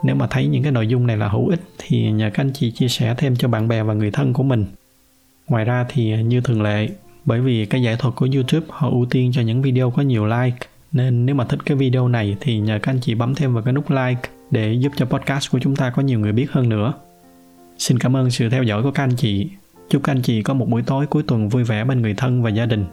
nếu 0.03 0.15
mà 0.15 0.27
thấy 0.27 0.47
những 0.47 0.63
cái 0.63 0.71
nội 0.71 0.87
dung 0.87 1.07
này 1.07 1.17
là 1.17 1.27
hữu 1.27 1.47
ích 1.47 1.61
thì 1.77 2.11
nhờ 2.11 2.29
các 2.33 2.43
anh 2.43 2.53
chị 2.53 2.71
chia 2.71 2.87
sẻ 2.87 3.15
thêm 3.17 3.35
cho 3.35 3.47
bạn 3.47 3.67
bè 3.67 3.83
và 3.83 3.93
người 3.93 4.11
thân 4.11 4.33
của 4.33 4.43
mình. 4.43 4.65
Ngoài 5.47 5.65
ra 5.65 5.85
thì 5.89 6.23
như 6.23 6.41
thường 6.41 6.61
lệ, 6.61 6.89
bởi 7.25 7.41
vì 7.41 7.65
cái 7.65 7.81
giải 7.81 7.95
thuật 7.99 8.15
của 8.15 8.27
youtube 8.33 8.65
họ 8.69 8.89
ưu 8.89 9.05
tiên 9.05 9.31
cho 9.33 9.41
những 9.41 9.61
video 9.61 9.91
có 9.91 10.01
nhiều 10.01 10.25
like, 10.25 10.67
nên 10.91 11.25
nếu 11.25 11.35
mà 11.35 11.45
thích 11.45 11.59
cái 11.65 11.77
video 11.77 12.07
này 12.07 12.35
thì 12.39 12.59
nhờ 12.59 12.79
các 12.81 12.91
anh 12.91 12.99
chị 13.01 13.15
bấm 13.15 13.35
thêm 13.35 13.53
vào 13.53 13.63
cái 13.63 13.73
nút 13.73 13.91
like 13.91 14.29
để 14.51 14.73
giúp 14.73 14.91
cho 14.95 15.05
podcast 15.05 15.51
của 15.51 15.59
chúng 15.59 15.75
ta 15.75 15.89
có 15.89 16.01
nhiều 16.01 16.19
người 16.19 16.31
biết 16.31 16.51
hơn 16.51 16.69
nữa. 16.69 16.93
Xin 17.77 17.99
cảm 17.99 18.15
ơn 18.15 18.31
sự 18.31 18.49
theo 18.49 18.63
dõi 18.63 18.83
của 18.83 18.91
các 18.91 19.03
anh 19.03 19.15
chị. 19.15 19.49
Chúc 19.89 20.03
các 20.03 20.11
anh 20.11 20.21
chị 20.21 20.41
có 20.41 20.53
một 20.53 20.69
buổi 20.69 20.81
tối 20.81 21.07
cuối 21.07 21.23
tuần 21.27 21.49
vui 21.49 21.63
vẻ 21.63 21.83
bên 21.83 22.01
người 22.01 22.13
thân 22.13 22.43
và 22.43 22.49
gia 22.49 22.65
đình. 22.65 22.85